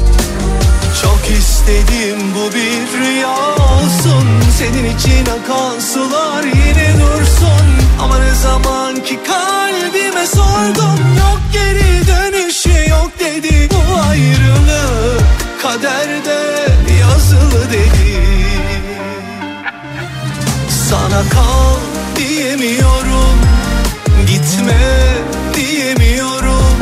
Çok 1.03 1.38
istedim 1.38 2.18
bu 2.34 2.55
bir 2.55 2.99
rüya 2.99 3.38
olsun 3.55 4.26
Senin 4.59 4.97
için 4.97 5.26
akan 5.26 5.80
sular 5.80 6.45
yine 6.45 6.95
dursun 6.95 7.91
Ama 8.01 8.18
ne 8.18 8.34
zaman 8.34 8.95
ki 8.95 9.18
kalbime 9.26 10.26
sordum 10.26 10.99
Yok 11.18 11.40
geri 11.53 12.07
dönüşü 12.07 12.90
yok 12.90 13.11
dedi 13.20 13.68
Bu 13.70 14.01
ayrılık 14.11 15.22
kaderde 15.62 16.68
yazılı 17.01 17.70
dedi. 17.70 18.22
Sana 20.88 21.22
kal 21.30 21.76
diyemiyorum 22.16 23.38
Gitme 24.26 24.78
diyemiyorum. 25.55 26.76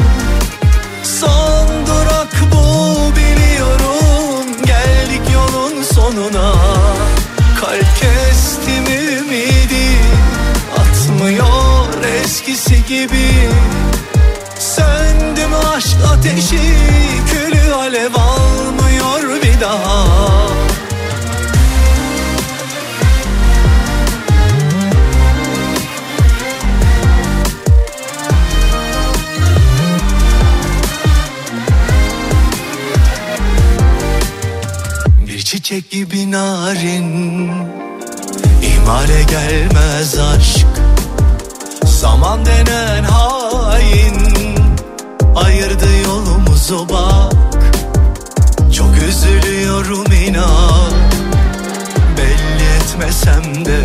Son 1.21 1.67
durak 1.87 2.35
bu 2.53 3.17
biliyorum. 3.17 4.47
Geldik 4.67 5.23
yolun 5.35 5.83
sonuna 5.83 6.55
gibi. 12.91 13.49
Söndü 14.59 15.47
mü 15.47 15.57
aşk 15.77 15.97
ateşi 16.13 16.61
Külü 17.31 17.73
alev 17.73 18.15
almıyor 18.15 19.43
bir 19.43 19.61
daha. 19.61 20.07
Bir 35.27 35.39
çiçek 35.39 35.91
gibi 35.91 36.31
narin 36.31 37.51
İhmale 38.63 39.23
gelmez 39.23 40.19
aşk 40.19 40.80
Zaman 42.01 42.47
denen 42.47 43.05
hain 43.05 44.15
Ayırdı 45.37 45.87
yolumuzu 46.05 46.89
bak. 46.89 47.33
Çok 48.77 48.97
üzülüyorum 49.09 50.13
inan 50.13 50.93
Belli 52.17 52.67
etmesem 52.77 53.65
de. 53.65 53.81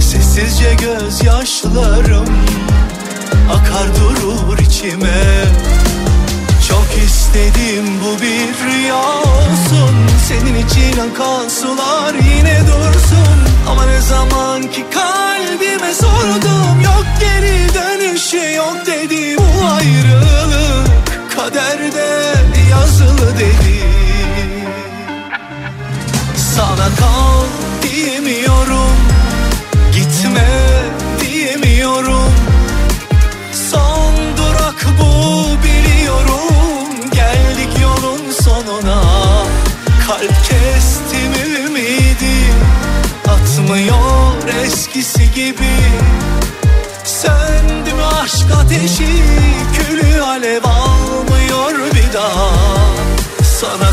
Sessizce 0.00 0.74
gözyaşlarım 0.74 2.28
Akar 3.52 3.88
durur 3.96 4.58
içime. 4.58 5.44
Çok 6.68 7.04
istedim 7.04 7.84
bu 8.04 8.22
bir 8.22 8.64
rüya 8.64 8.96
olsun 8.96 9.94
Senin 10.28 10.66
için 10.66 10.98
akan 10.98 11.48
sular 11.48 12.14
yine 12.14 12.60
dursun 12.60 13.19
Ama 13.70 13.86
ne 13.86 14.00
zaman 14.00 14.62
ki 14.62 14.84
kalbime 14.94 15.94
sordum 15.94 16.80
Yok 16.84 17.06
geri 17.20 17.74
dönüşü 17.74 18.54
yok 18.56 18.76
dedi 18.86 19.36
Bu 19.38 19.66
ayrılık. 19.74 20.90
Kaderde 21.36 22.34
yazılı 22.70 23.38
dedi. 23.38 23.80
Sana 26.56 26.88
kal 27.00 27.44
diyemiyorum 27.82 28.39
gibi. 45.40 45.76
Söndü 47.04 47.92
mü 47.94 48.04
aşk 48.22 48.46
ateşi 48.60 49.08
Külü 49.76 50.22
alev 50.22 50.64
almıyor 50.64 51.92
bir 51.94 52.12
daha. 52.12 52.50
Sana 53.60 53.89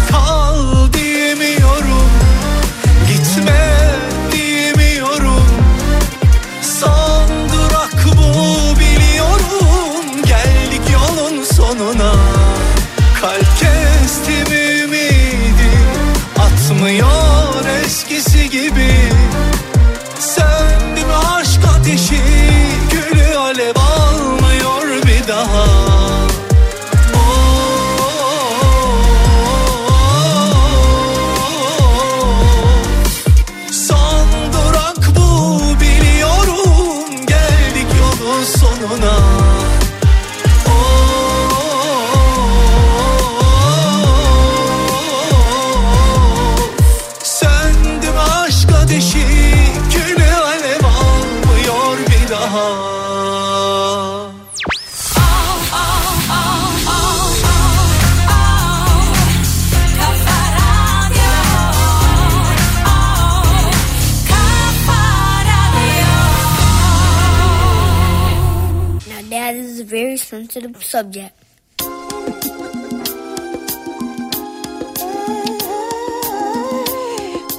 very 70.58 70.74
sensitive 70.74 70.84
subject. 70.84 71.32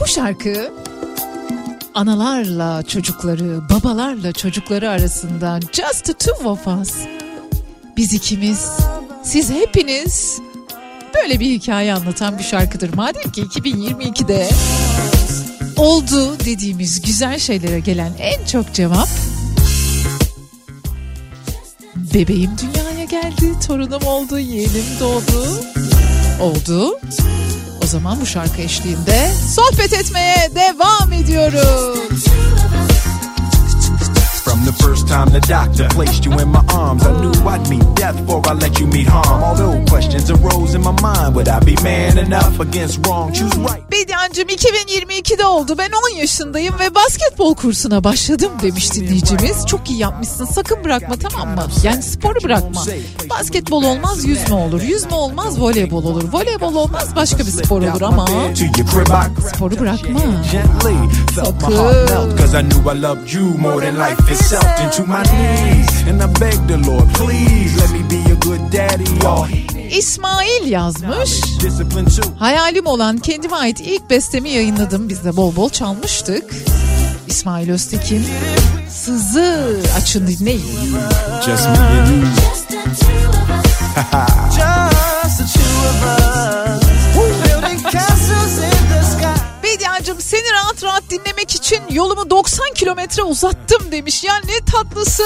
Bu 0.00 0.06
şarkı 0.06 0.72
analarla 1.94 2.82
çocukları, 2.82 3.60
babalarla 3.70 4.32
çocukları 4.32 4.90
arasında 4.90 5.60
just 5.72 6.04
the 6.04 6.12
two 6.12 6.48
of 6.48 6.66
us. 6.66 6.94
Biz 7.96 8.14
ikimiz, 8.14 8.70
siz 9.22 9.50
hepiniz 9.50 10.38
böyle 11.14 11.40
bir 11.40 11.50
hikaye 11.50 11.94
anlatan 11.94 12.38
bir 12.38 12.44
şarkıdır. 12.44 12.94
Madem 12.94 13.32
ki 13.32 13.42
2022'de 13.42 14.48
oldu 15.76 16.36
dediğimiz 16.44 17.02
güzel 17.02 17.38
şeylere 17.38 17.80
gelen 17.80 18.12
en 18.18 18.44
çok 18.44 18.74
cevap 18.74 19.08
bebeğim 22.14 22.50
dünyaya 22.58 22.77
geldi, 23.38 23.60
torunum 23.66 24.02
oldu, 24.06 24.38
yeğenim 24.38 24.84
doğdu. 25.00 25.44
Oldu. 26.40 26.98
O 27.84 27.86
zaman 27.86 28.20
bu 28.20 28.26
şarkı 28.26 28.62
eşliğinde 28.62 29.30
sohbet 29.54 29.92
etmeye 29.92 30.50
devam 30.54 31.12
ediyoruz. 31.12 32.24
From 34.44 34.64
the 34.64 34.72
first 34.72 35.08
time 35.08 35.40
the 35.40 35.40
doctor 35.40 35.88
placed 35.88 36.24
you 36.24 36.40
in 36.40 36.48
my 36.48 36.58
arms, 36.74 37.02
I 37.02 37.06
knew 37.06 37.48
I'd 37.48 37.68
meet 37.68 37.96
death 37.96 38.16
before 38.26 38.54
I 38.54 38.60
let 38.60 38.80
you 38.80 38.88
meet 38.88 39.08
harm. 39.08 39.42
Although 39.42 39.84
questions 39.90 40.30
arose 40.30 40.74
in 40.74 40.80
my 40.80 40.92
mind, 41.02 41.34
would 41.34 41.48
I 41.48 41.60
be 41.60 41.82
man 41.82 42.18
enough 42.18 42.60
against 42.60 43.06
wrong? 43.06 43.32
Choose 43.32 43.56
right. 43.58 43.87
Bediancım 44.08 44.48
2022'de 44.48 45.46
oldu. 45.46 45.78
Ben 45.78 45.90
10 46.14 46.16
yaşındayım 46.16 46.78
ve 46.78 46.94
basketbol 46.94 47.54
kursuna 47.54 48.04
başladım 48.04 48.52
demiş 48.62 48.94
dinleyicimiz. 48.94 49.66
Çok 49.66 49.90
iyi 49.90 49.98
yapmışsın. 49.98 50.44
Sakın 50.44 50.84
bırakma 50.84 51.16
tamam 51.16 51.54
mı? 51.54 51.66
Yani 51.82 52.02
sporu 52.02 52.44
bırakma. 52.44 52.84
Basketbol 53.30 53.84
olmaz 53.84 54.24
yüzme 54.24 54.54
olur. 54.54 54.82
Yüzme 54.82 55.14
olmaz 55.14 55.60
voleybol 55.60 56.04
olur. 56.04 56.32
Voleybol 56.32 56.74
olmaz 56.74 57.16
başka 57.16 57.38
bir 57.38 57.50
spor 57.50 57.82
olur 57.82 58.00
ama 58.00 58.26
sporu 59.54 59.78
bırakma. 59.78 60.20
all 69.28 69.48
İsmail 69.90 70.66
yazmış. 70.66 71.40
Hayalim 72.38 72.86
olan 72.86 73.18
kendime 73.18 73.56
ait 73.56 73.80
ilk 73.80 73.97
bestemi 74.10 74.50
yayınladım. 74.50 75.08
Biz 75.08 75.24
de 75.24 75.36
bol 75.36 75.56
bol 75.56 75.70
çalmıştık. 75.70 76.54
İsmail 77.26 77.70
Öztekin. 77.70 78.26
Sızı 78.90 79.80
açın 79.96 80.26
dinleyin. 80.26 80.62
just 81.46 81.66
me 81.68 81.76
and 81.76 82.08
you 82.10 82.26
Just 84.52 85.38
the 85.38 85.44
two 85.54 85.88
of 85.88 86.02
us 86.04 86.84
Building 87.44 87.80
castles 87.92 88.58
in 88.58 88.88
the 88.88 89.02
sky 89.02 89.40
Bediacım 89.62 90.20
seni 90.20 90.52
rahat 90.52 90.84
rahat 90.84 90.97
dinlemek 91.10 91.54
için 91.54 91.78
yolumu 91.90 92.30
90 92.30 92.74
kilometre 92.74 93.22
uzattım 93.22 93.92
demiş. 93.92 94.24
Ya 94.24 94.34
ne 94.44 94.64
tatlısın. 94.72 95.24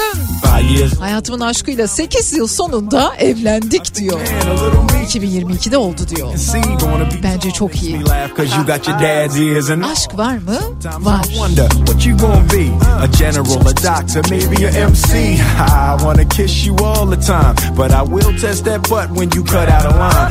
Hayatımın 0.99 1.39
aşkıyla 1.39 1.87
8 1.87 2.33
yıl 2.33 2.47
sonunda 2.47 3.13
evlendik 3.17 3.95
diyor. 3.95 4.19
2022'de 5.07 5.77
oldu 5.77 6.01
diyor. 6.15 6.33
Bence 7.23 7.51
çok 7.51 7.83
iyi. 7.83 8.03
Aşk 9.91 10.17
var 10.17 10.37
mı? 10.37 10.59
Var. 10.99 11.25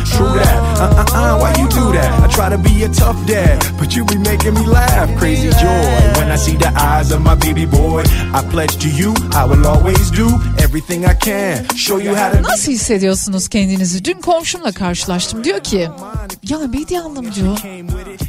True 0.04 0.42
that. 0.42 0.56
Uh 0.80 0.82
uh 0.82 1.16
uh. 1.16 1.38
Why 1.46 1.62
you 1.62 1.70
do 1.70 1.92
that? 1.92 2.30
I 2.30 2.34
try 2.36 2.48
to 2.56 2.58
be 2.64 2.84
a 2.84 2.92
tough 2.92 3.28
dad, 3.28 3.64
but 3.80 3.96
you 3.96 4.08
be 4.08 4.30
making 4.30 4.54
me 4.54 4.66
laugh. 4.66 5.20
Crazy 5.20 5.41
joy 5.50 6.12
when 6.16 6.30
I 6.30 6.36
see 6.36 6.56
the 6.58 6.68
eyes 6.68 7.12
of 7.12 7.20
my 7.20 7.34
baby 7.34 7.66
boy. 7.66 8.02
I 8.34 8.42
pledge 8.52 8.76
to 8.82 8.88
you, 8.88 9.14
I 9.34 9.44
will 9.44 9.66
always 9.66 10.10
do 10.10 10.28
everything 10.64 11.04
I 11.04 11.14
can. 11.14 11.76
Show 11.76 12.04
you 12.04 12.16
how 12.16 12.30
to 12.30 12.42
Nasıl 12.42 12.72
hissediyorsunuz 12.72 13.48
kendinizi? 13.48 14.04
Dün 14.04 14.20
komşumla 14.20 14.72
karşılaştım. 14.72 15.44
Diyor 15.44 15.60
ki 15.60 15.88
ya 16.42 16.58
Medya 16.58 17.04
Hanım 17.04 17.26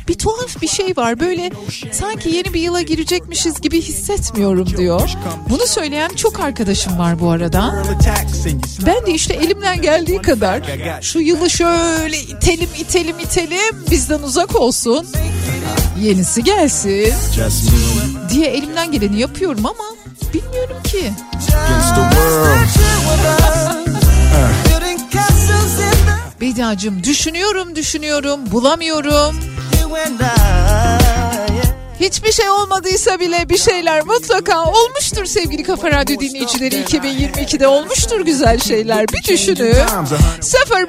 bir 0.08 0.14
tuhaf 0.14 0.62
bir 0.62 0.68
şey 0.68 0.98
var 0.98 1.20
böyle 1.20 1.52
sanki 1.92 2.30
yeni 2.30 2.54
bir 2.54 2.62
yıla 2.62 2.82
girecekmişiz 2.82 3.62
gibi 3.62 3.82
hissetmiyorum 3.82 4.78
diyor. 4.78 5.10
Bunu 5.50 5.68
söyleyen 5.68 6.10
çok 6.10 6.40
arkadaşım 6.40 7.00
var 7.00 7.20
bu 7.20 7.30
arada. 7.30 7.84
Ben 8.86 9.06
de 9.06 9.12
işte 9.12 9.34
elimden 9.34 9.82
geldiği 9.82 10.22
kadar 10.22 10.62
şu 11.02 11.20
yılı 11.20 11.50
şöyle 11.50 12.18
itelim 12.18 12.70
itelim 12.80 13.20
itelim 13.20 13.86
bizden 13.92 14.20
uzak 14.20 14.56
olsun. 14.56 15.08
Yenisi 16.02 16.44
gelsin 16.44 17.03
just 17.36 17.72
me 17.72 18.30
diye 18.30 18.48
elimden 18.48 18.92
geleni 18.92 19.20
yapıyorum 19.20 19.66
ama 19.66 19.84
bilmiyorum 20.34 20.84
ki. 20.84 21.14
against 21.66 21.96
the 21.96 22.02
world. 22.02 22.68
Building 24.70 25.00
castles 25.12 25.80
in 25.80 25.92
the 25.92 26.42
Bediacığım 26.42 27.04
düşünüyorum 27.04 27.76
düşünüyorum 27.76 28.40
bulamıyorum. 28.52 29.36
Hiçbir 32.04 32.32
şey 32.32 32.50
olmadıysa 32.50 33.20
bile 33.20 33.50
bir 33.50 33.58
şeyler 33.58 34.06
mutlaka 34.06 34.64
olmuştur 34.64 35.26
sevgili 35.26 35.64
Kafa 35.64 35.92
Radyo 35.92 36.20
dinleyicileri 36.20 36.76
2022'de 36.76 37.68
olmuştur 37.68 38.22
güzel 38.22 38.60
şeyler 38.60 39.08
bir 39.08 39.24
düşünün 39.34 39.76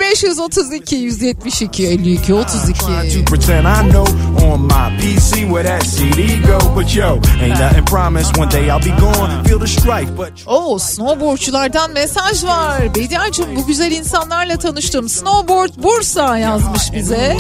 0532 0.01 0.97
172 0.97 1.87
52 1.87 2.35
32 2.35 2.79
to 2.79 3.25
pretend 3.31 3.65
I 3.65 3.91
know 3.91 4.13
on 4.47 4.61
my 4.61 4.99
PC 5.01 5.37
where 5.37 5.65
that 5.65 5.83
CD 5.83 6.47
go. 6.47 6.77
But 6.77 6.97
yo, 6.97 7.19
ain't 7.43 7.61
nothing 7.61 7.87
promised. 7.87 8.37
One 8.39 8.51
day 8.51 8.67
I'll 8.67 8.85
be 8.85 9.01
gone. 9.01 9.45
Feel 9.45 9.61
the 9.61 9.67
strife, 9.67 10.17
but 10.17 10.33
Oo 10.47 10.79
snowboardçulardan 10.79 11.93
mesaj 11.93 12.45
var 12.45 12.95
Bediacığım 12.95 13.57
bu 13.57 13.67
güzel 13.67 13.93
insanlarla 13.93 14.59
tanıştım 14.59 15.09
Snowboard 15.09 15.71
Bursa 15.77 16.39
yazmış 16.39 16.93
bize 16.93 17.37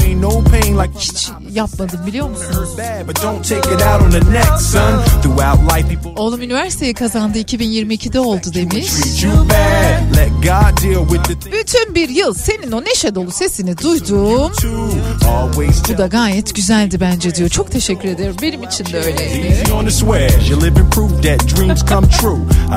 Hiç 0.98 1.28
yapmadım 1.50 2.00
biliyor 2.06 2.28
musun? 2.28 2.68
Oğlum 6.16 6.42
üniversiteyi 6.42 6.94
kazandı 6.94 7.38
2022'de 7.38 8.20
oldu 8.20 8.54
demiş 8.54 8.86
treat 8.86 9.22
you 9.22 9.48
bad. 9.48 10.16
Let 10.16 10.30
God 10.42 10.82
deal 10.82 11.08
with 11.08 11.24
the 11.24 11.38
things 11.38 11.58
Bütün 11.58 11.94
bir 11.94 12.08
yıl 12.08 12.34
senin 12.34 12.72
o 12.72 12.84
neşe 12.84 13.14
dolu 13.14 13.30
sesini 13.32 13.78
duydum 13.78 14.52
Bu 15.88 15.98
da 15.98 16.06
gayet 16.06 16.54
güzeldi 16.54 17.00
bence 17.00 17.34
diyor. 17.34 17.48
Çok 17.48 17.70
teşekkür 17.72 18.08
ederim. 18.08 18.36
Benim 18.42 18.62
için 18.62 18.84
de 18.86 18.98
öyleydi. 18.98 19.64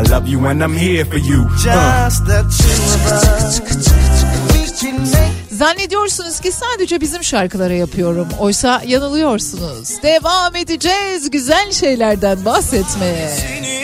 I 0.06 0.10
love 0.12 0.30
you 0.30 0.48
and 0.48 0.62
I'm 0.62 0.78
here 0.78 1.06
for 1.06 1.18
you. 1.18 1.50
Just 1.50 2.26
the 2.26 2.42
two 2.42 2.68
of 2.96 3.14
us. 3.14 4.57
Make 4.84 5.28
Zannediyorsunuz 5.52 6.40
ki 6.40 6.52
sadece 6.52 7.02
bizim 7.02 7.24
şarkılara 7.24 7.74
yapıyorum. 7.74 8.28
Oysa 8.40 8.82
yanılıyorsunuz. 8.88 10.04
Devam 10.04 10.56
edeceğiz 10.56 11.30
güzel 11.32 11.72
şeylerden 11.72 12.46
bahsetmeye. 12.46 13.30
seni 13.30 13.84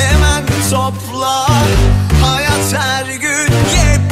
hemen 0.00 0.44
topla 0.70 1.46
Hayat 2.24 2.74
her 2.74 3.06
gün 3.06 3.54
yepyeni 3.76 4.03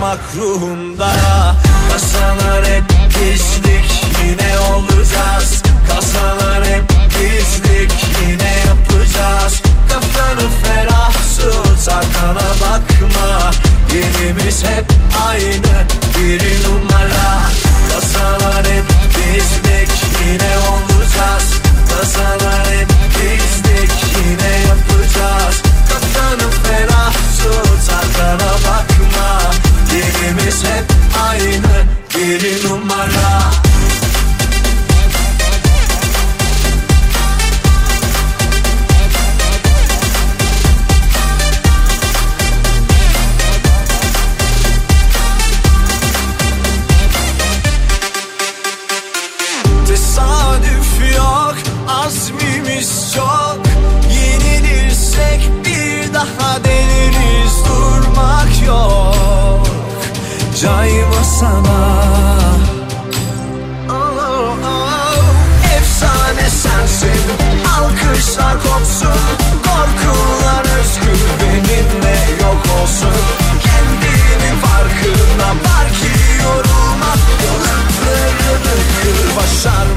Başarmak 0.00 0.20
ruhunda. 0.36 1.12
Kasalar 1.92 2.64
hep 2.66 2.84
pislik 3.08 4.04
Yine 4.24 4.58
olacağız. 4.58 5.62
Kasalar 5.88 6.64
hep 6.64 6.82
pislik 7.08 7.92
Yine 8.20 8.54
yapacağız. 8.66 9.62
Kafanı 9.88 10.48
ferah 10.62 11.12
tut 11.38 11.88
bakma. 12.60 13.50
Yerimiz 13.94 14.64
hep 14.64 14.84
aynı 15.28 15.86
Bir 16.18 16.40
Bir 32.26 32.68
numara 32.68 33.35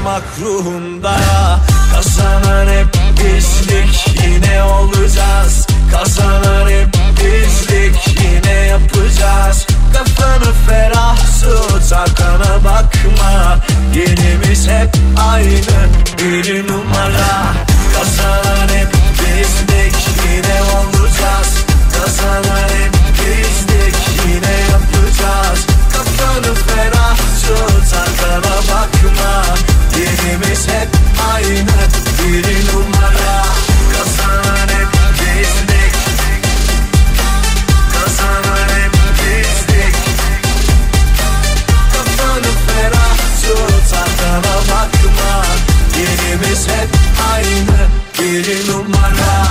Başarmak 0.04 0.22
ruhunda 0.40 1.16
Kazanan 1.94 2.66
hep 2.66 2.86
bizlik 3.16 4.24
Yine 4.24 4.62
olacağız. 4.62 5.66
Kazanan 5.92 6.68
hep 6.68 6.88
bizlik 7.16 8.22
Yine 8.22 8.52
yapacağız. 8.52 9.66
Kafanı 9.92 10.52
ferah 10.66 11.16
tut 11.40 11.92
Arkana 11.92 12.64
bakma. 12.64 13.58
Yerimiz 13.94 14.68
hep 14.68 14.94
aynı 15.32 15.88
Bir 16.18 16.68
numara. 16.68 17.54
Kazanan 17.94 18.69
kaynat 31.40 31.92
Bir 32.18 32.44
numara. 32.66 33.44
Kazanan 33.92 34.68
hep 34.68 34.92
bizdik 35.18 35.94
Kazanan 37.92 38.68
hep 38.68 38.92
bizdik 39.18 39.94
ferah 42.66 43.16
tut 43.42 43.94
arkana 43.94 44.56
bakma. 44.70 45.44
Yerimiz 45.98 46.68
hep 46.68 46.88
aynı 47.34 47.80
bir 48.18 48.72
numara. 48.72 49.46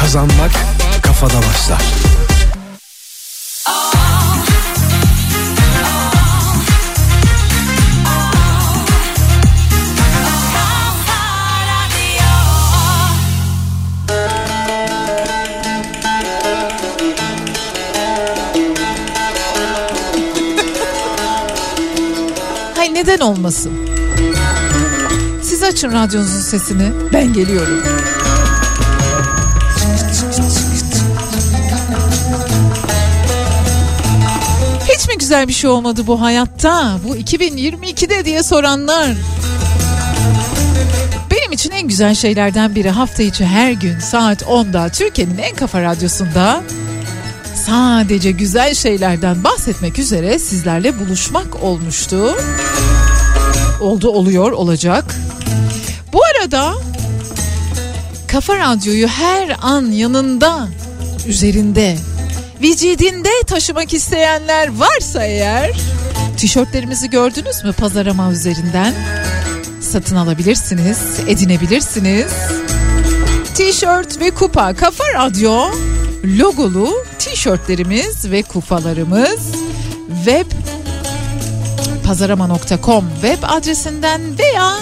Kazanmak 0.00 0.52
kafada 1.02 1.38
başlar. 1.38 2.15
Neden 23.16 23.26
olmasın? 23.26 23.72
Siz 25.42 25.62
açın 25.62 25.92
radyonuzun 25.92 26.40
sesini. 26.40 26.92
Ben 27.12 27.32
geliyorum. 27.32 27.82
Hiç 34.88 35.08
mi 35.08 35.18
güzel 35.18 35.48
bir 35.48 35.52
şey 35.52 35.70
olmadı 35.70 36.06
bu 36.06 36.20
hayatta? 36.20 36.98
Bu 37.04 37.16
2022'de 37.16 38.24
diye 38.24 38.42
soranlar. 38.42 39.10
Benim 41.30 41.52
için 41.52 41.70
en 41.70 41.88
güzel 41.88 42.14
şeylerden 42.14 42.74
biri 42.74 42.90
hafta 42.90 43.22
içi 43.22 43.46
her 43.46 43.72
gün 43.72 43.98
saat 43.98 44.42
10'da 44.42 44.88
Türkiye'nin 44.88 45.38
en 45.38 45.54
kafa 45.54 45.82
radyosunda 45.82 46.62
sadece 47.66 48.30
güzel 48.30 48.74
şeylerden 48.74 49.44
bahsetmek 49.44 49.98
üzere 49.98 50.38
sizlerle 50.38 51.00
buluşmak 51.00 51.62
olmuştu. 51.62 52.36
Oldu 53.80 54.10
oluyor 54.10 54.52
olacak. 54.52 55.14
Bu 56.12 56.20
arada 56.24 56.74
Kafa 58.28 58.58
Radyo'yu 58.58 59.08
her 59.08 59.56
an 59.62 59.86
yanında, 59.86 60.68
üzerinde, 61.26 61.96
vicidinde 62.62 63.28
taşımak 63.46 63.94
isteyenler 63.94 64.78
varsa 64.78 65.24
eğer 65.24 65.76
tişörtlerimizi 66.36 67.10
gördünüz 67.10 67.64
mü 67.64 67.72
pazarama 67.72 68.32
üzerinden? 68.32 68.94
Satın 69.80 70.16
alabilirsiniz, 70.16 70.98
edinebilirsiniz. 71.28 72.32
Tişört 73.54 74.20
ve 74.20 74.30
kupa 74.30 74.74
Kafa 74.74 75.04
Radyo 75.14 75.70
logolu 76.24 77.04
tişörtlerimiz 77.18 78.30
ve 78.30 78.42
kupalarımız 78.42 79.40
web 80.24 80.46
pazarama.com 82.06 83.04
web 83.22 83.38
adresinden 83.42 84.20
veya 84.38 84.72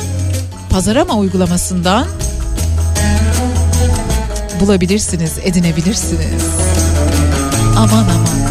pazarama 0.70 1.16
uygulamasından 1.16 2.06
bulabilirsiniz, 4.60 5.32
edinebilirsiniz. 5.44 6.42
Aman 7.76 8.04
aman. 8.04 8.43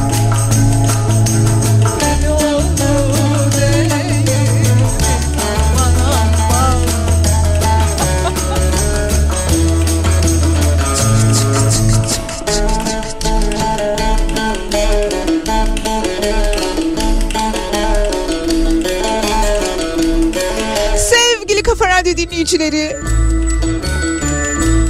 Dinleyicileri. 22.43 22.97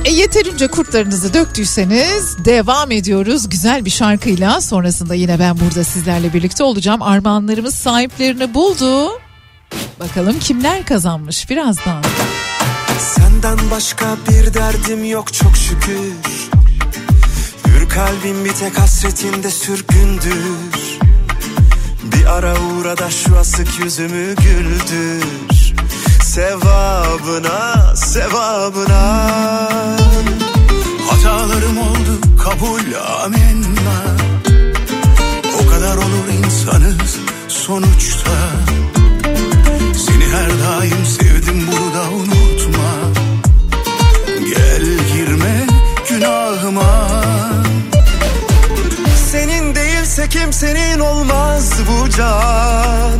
E, 0.05 0.11
yeterince 0.11 0.67
kurtlarınızı 0.67 1.33
döktüyseniz 1.33 2.45
devam 2.45 2.91
ediyoruz 2.91 3.49
güzel 3.49 3.85
bir 3.85 3.89
şarkıyla. 3.89 4.61
Sonrasında 4.61 5.15
yine 5.15 5.39
ben 5.39 5.59
burada 5.59 5.83
sizlerle 5.83 6.33
birlikte 6.33 6.63
olacağım. 6.63 7.01
Armağanlarımız 7.01 7.75
sahiplerini 7.75 8.53
buldu. 8.53 9.09
Bakalım 9.99 10.39
kimler 10.39 10.85
kazanmış 10.85 11.49
birazdan. 11.49 12.03
Senden 12.99 13.71
başka 13.71 14.17
bir 14.29 14.53
derdim 14.53 15.05
yok 15.05 15.33
çok 15.33 15.57
şükür 15.57 16.13
Hür 17.67 17.89
kalbim 17.89 18.45
bir 18.45 18.53
tek 18.53 18.79
hasretinde 18.79 19.51
sürgündür 19.51 20.99
Bir 22.03 22.25
ara 22.25 22.53
uğra 22.53 22.97
da 22.97 23.09
şu 23.09 23.37
asık 23.37 23.79
yüzümü 23.79 24.35
güldür 24.35 25.52
Sevabına, 26.33 27.95
sevabına. 27.95 29.27
Hatalarım 31.09 31.77
oldu 31.77 32.21
kabul 32.43 32.93
amenna. 33.23 33.99
O 35.61 35.69
kadar 35.69 35.97
olur 35.97 36.27
insanız 36.37 37.17
sonuçta. 37.47 38.31
Seni 39.97 40.25
her 40.25 40.49
daim 40.49 41.05
sevdim 41.05 41.67
bunu 41.67 41.93
da 41.93 42.09
unutma. 42.09 42.93
Gel 44.27 44.85
girme 45.13 45.67
günahıma. 46.09 47.07
Senin 49.31 49.75
değilse 49.75 50.29
kimsenin 50.29 50.99
olmaz 50.99 51.71
bu 51.87 52.09
can 52.09 53.19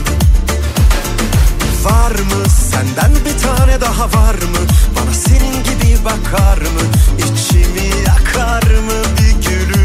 Var 1.83 2.11
mı? 2.11 2.49
Senden 2.71 3.11
bir 3.25 3.37
tane 3.47 3.81
daha 3.81 4.05
var 4.05 4.35
mı? 4.35 4.61
Bana 4.95 5.13
senin 5.13 5.63
gibi 5.63 6.05
bakar 6.05 6.57
mı? 6.57 6.81
İçimi 7.17 7.87
yakar 8.07 8.63
mı? 8.63 9.01
Bir 9.17 9.49
gülüşle 9.49 9.80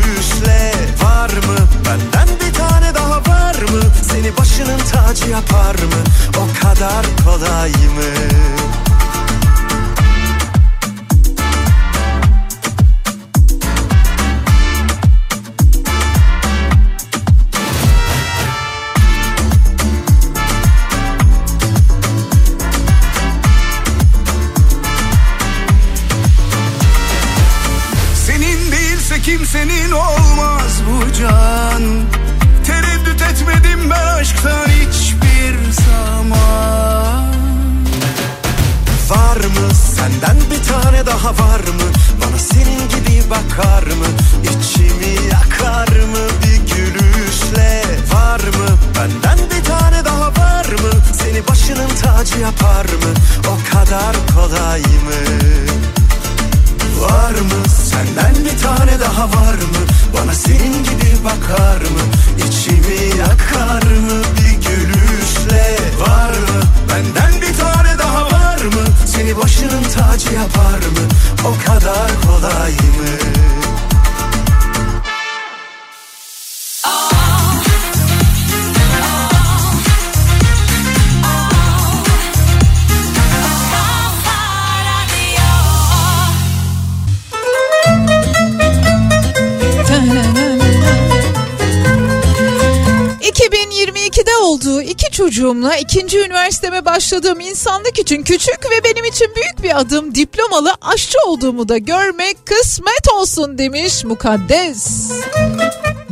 başladığım 97.07 97.41
insanlık 97.41 97.99
için 97.99 98.23
küçük 98.23 98.59
ve 98.71 98.85
benim 98.85 99.05
için 99.05 99.29
büyük 99.37 99.63
bir 99.63 99.81
adım 99.81 100.15
diplomalı 100.15 100.75
aşçı 100.81 101.19
olduğumu 101.27 101.69
da 101.69 101.79
görmek 101.79 102.47
kısmet 102.47 103.13
olsun 103.15 103.59
demiş 103.59 104.05
Mukaddes. 104.05 105.11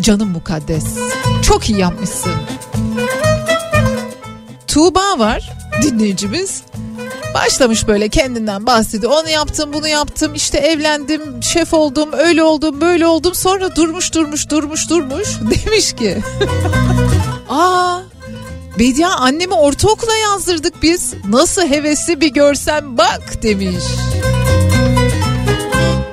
Canım 0.00 0.28
Mukaddes. 0.28 0.84
Çok 1.42 1.70
iyi 1.70 1.78
yapmışsın. 1.78 2.32
Tuğba 4.66 5.18
var 5.18 5.52
dinleyicimiz. 5.82 6.62
Başlamış 7.34 7.88
böyle 7.88 8.08
kendinden 8.08 8.66
bahsediyor. 8.66 9.12
Onu 9.12 9.30
yaptım, 9.30 9.72
bunu 9.72 9.88
yaptım, 9.88 10.34
işte 10.34 10.58
evlendim, 10.58 11.42
şef 11.42 11.74
oldum, 11.74 12.08
öyle 12.12 12.42
oldum, 12.42 12.80
böyle 12.80 13.06
oldum. 13.06 13.34
Sonra 13.34 13.76
durmuş, 13.76 14.14
durmuş, 14.14 14.50
durmuş, 14.50 14.90
durmuş. 14.90 15.28
Demiş 15.40 15.92
ki, 15.92 16.18
Bedia 18.78 19.08
annemi 19.08 19.54
ortaokula 19.54 20.16
yazdırdık 20.16 20.82
biz. 20.82 21.14
Nasıl 21.28 21.62
hevesli 21.62 22.20
bir 22.20 22.28
görsen 22.28 22.98
bak 22.98 23.42
demiş. 23.42 23.84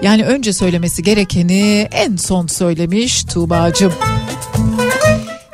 Yani 0.02 0.26
önce 0.26 0.54
söylemesi 0.54 1.04
gerekeni 1.04 1.88
en 1.92 2.16
son 2.16 2.48
söylemiş 2.48 3.24
Tuğba'cığım. 3.24 3.94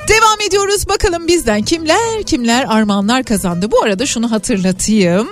Devam 0.08 0.40
ediyoruz 0.48 0.88
bakalım 0.88 1.26
bizden 1.26 1.62
kimler 1.62 2.22
kimler 2.26 2.64
armağanlar 2.68 3.24
kazandı. 3.24 3.70
Bu 3.70 3.82
arada 3.82 4.06
şunu 4.06 4.30
hatırlatayım. 4.30 5.28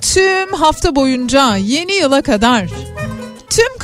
Tüm 0.00 0.52
hafta 0.52 0.96
boyunca 0.96 1.56
yeni 1.56 1.92
yıla 1.92 2.22
kadar 2.22 2.66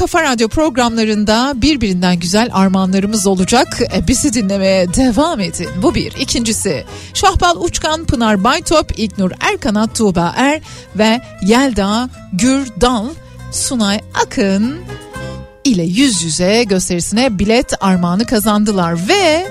Kafa 0.02 0.22
Radyo 0.22 0.48
programlarında 0.48 1.52
birbirinden 1.56 2.20
güzel 2.20 2.48
armağanlarımız 2.52 3.26
olacak. 3.26 3.78
E, 3.94 4.08
bizi 4.08 4.32
dinlemeye 4.32 4.94
devam 4.94 5.40
edin. 5.40 5.68
Bu 5.82 5.94
bir. 5.94 6.12
İkincisi 6.12 6.84
Şahbal 7.14 7.56
Uçkan, 7.60 8.04
Pınar 8.04 8.44
Baytop, 8.44 8.98
İlknur 8.98 9.30
Erkanat, 9.40 9.96
Tuğba 9.96 10.34
Er 10.36 10.60
ve 10.96 11.20
Yelda 11.42 12.10
Gürdal, 12.32 13.06
Sunay 13.52 14.00
Akın 14.24 14.76
ile 15.64 15.82
yüz 15.82 16.22
yüze 16.22 16.64
gösterisine 16.64 17.38
bilet 17.38 17.72
armağanı 17.82 18.26
kazandılar 18.26 19.08
ve 19.08 19.46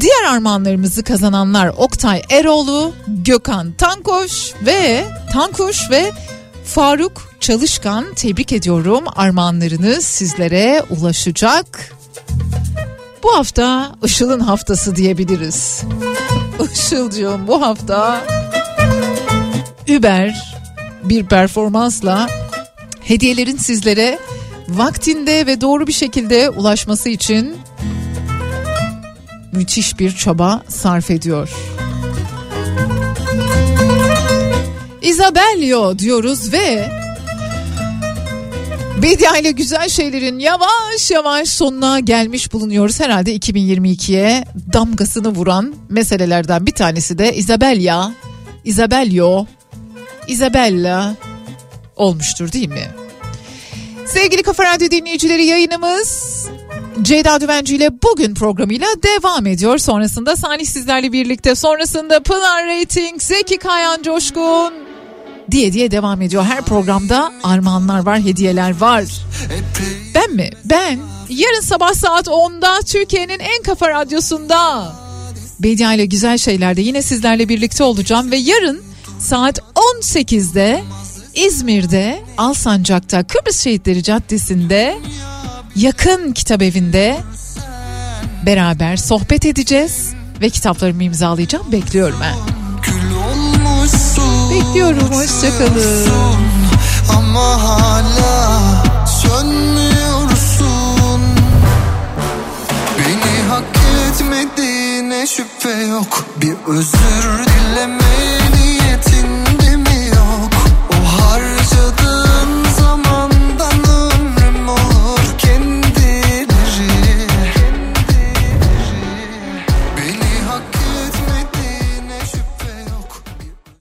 diğer 0.00 0.24
armağanlarımızı 0.34 1.02
kazananlar 1.02 1.68
Oktay 1.76 2.22
Eroğlu, 2.30 2.92
Gökhan 3.08 3.72
Tankoş 3.72 4.52
ve 4.66 5.04
Tankuş 5.32 5.90
ve 5.90 6.12
Faruk 6.64 7.25
Çalışkan 7.40 8.14
tebrik 8.14 8.52
ediyorum. 8.52 9.04
Armağanlarınız 9.16 10.04
sizlere 10.04 10.82
ulaşacak. 10.90 11.94
Bu 13.22 13.36
hafta 13.36 13.92
Işıl'ın 14.04 14.40
haftası 14.40 14.96
diyebiliriz. 14.96 15.82
Işıl'cığım 16.74 17.48
bu 17.48 17.62
hafta 17.62 18.20
Uber 19.88 20.56
bir 21.04 21.26
performansla 21.26 22.28
hediyelerin 23.00 23.56
sizlere 23.56 24.18
vaktinde 24.68 25.46
ve 25.46 25.60
doğru 25.60 25.86
bir 25.86 25.92
şekilde 25.92 26.50
ulaşması 26.50 27.08
için 27.08 27.56
müthiş 29.52 29.98
bir 29.98 30.16
çaba 30.16 30.62
sarf 30.68 31.10
ediyor. 31.10 31.50
Isabelio 35.02 35.98
diyoruz 35.98 36.52
ve 36.52 36.88
Bedia 39.02 39.36
ile 39.36 39.50
güzel 39.50 39.88
şeylerin 39.88 40.38
yavaş 40.38 41.10
yavaş 41.10 41.48
sonuna 41.48 42.00
gelmiş 42.00 42.52
bulunuyoruz. 42.52 43.00
Herhalde 43.00 43.36
2022'ye 43.36 44.44
damgasını 44.72 45.28
vuran 45.28 45.74
meselelerden 45.88 46.66
bir 46.66 46.72
tanesi 46.72 47.18
de 47.18 47.34
Isabella, 47.36 48.12
Isabelio, 48.64 49.46
Isabella 50.28 51.14
olmuştur 51.96 52.52
değil 52.52 52.68
mi? 52.68 52.90
Sevgili 54.06 54.42
Kafa 54.42 54.64
Radyo 54.64 54.90
dinleyicileri 54.90 55.44
yayınımız 55.44 56.42
Ceyda 57.02 57.40
Düvenci 57.40 57.76
ile 57.76 57.90
bugün 58.02 58.34
programıyla 58.34 58.86
devam 59.02 59.46
ediyor. 59.46 59.78
Sonrasında 59.78 60.36
Salih 60.36 60.66
sizlerle 60.66 61.12
birlikte. 61.12 61.54
Sonrasında 61.54 62.20
Pınar 62.20 62.66
Rating, 62.66 63.22
Zeki 63.22 63.58
Kayan 63.58 64.02
Coşkun 64.02 64.85
diye 65.50 65.72
diye 65.72 65.90
devam 65.90 66.22
ediyor. 66.22 66.44
Her 66.44 66.62
programda 66.62 67.32
armağanlar 67.42 67.98
var, 67.98 68.20
hediyeler 68.20 68.80
var. 68.80 69.04
Ben 70.14 70.32
mi? 70.32 70.50
Ben 70.64 70.98
yarın 71.28 71.60
sabah 71.60 71.94
saat 71.94 72.26
10'da 72.26 72.80
Türkiye'nin 72.86 73.38
en 73.38 73.62
kafa 73.62 73.88
radyosunda 73.88 74.92
Bedia 75.60 75.94
ile 75.94 76.06
güzel 76.06 76.38
şeylerde 76.38 76.80
yine 76.80 77.02
sizlerle 77.02 77.48
birlikte 77.48 77.84
olacağım 77.84 78.30
ve 78.30 78.36
yarın 78.36 78.82
saat 79.18 79.58
18'de 80.02 80.82
İzmir'de 81.34 82.22
Alsancak'ta 82.38 83.22
Kıbrıs 83.22 83.60
Şehitleri 83.60 84.02
Caddesi'nde 84.02 84.98
yakın 85.76 86.32
kitap 86.32 86.62
evinde 86.62 87.16
beraber 88.46 88.96
sohbet 88.96 89.46
edeceğiz 89.46 90.12
ve 90.40 90.50
kitaplarımı 90.50 91.02
imzalayacağım. 91.04 91.72
Bekliyorum 91.72 92.20
ha. 92.20 92.34
Bekliyorum 94.50 95.14
hoşçakalın. 95.14 96.08
Ama 97.16 97.62
hala 97.62 98.84
sönmüyorsun. 99.06 100.66
Beni 102.98 103.48
hak 103.48 103.64
etmediğine 104.08 105.26
şüphe 105.26 105.70
yok. 105.86 106.24
Bir 106.36 106.54
özür 106.66 107.44
dileme 107.46 108.14
niyetin 108.54 109.28
mi 109.80 110.06
yok? 110.16 110.52
O 110.92 111.22
harf 111.22 111.65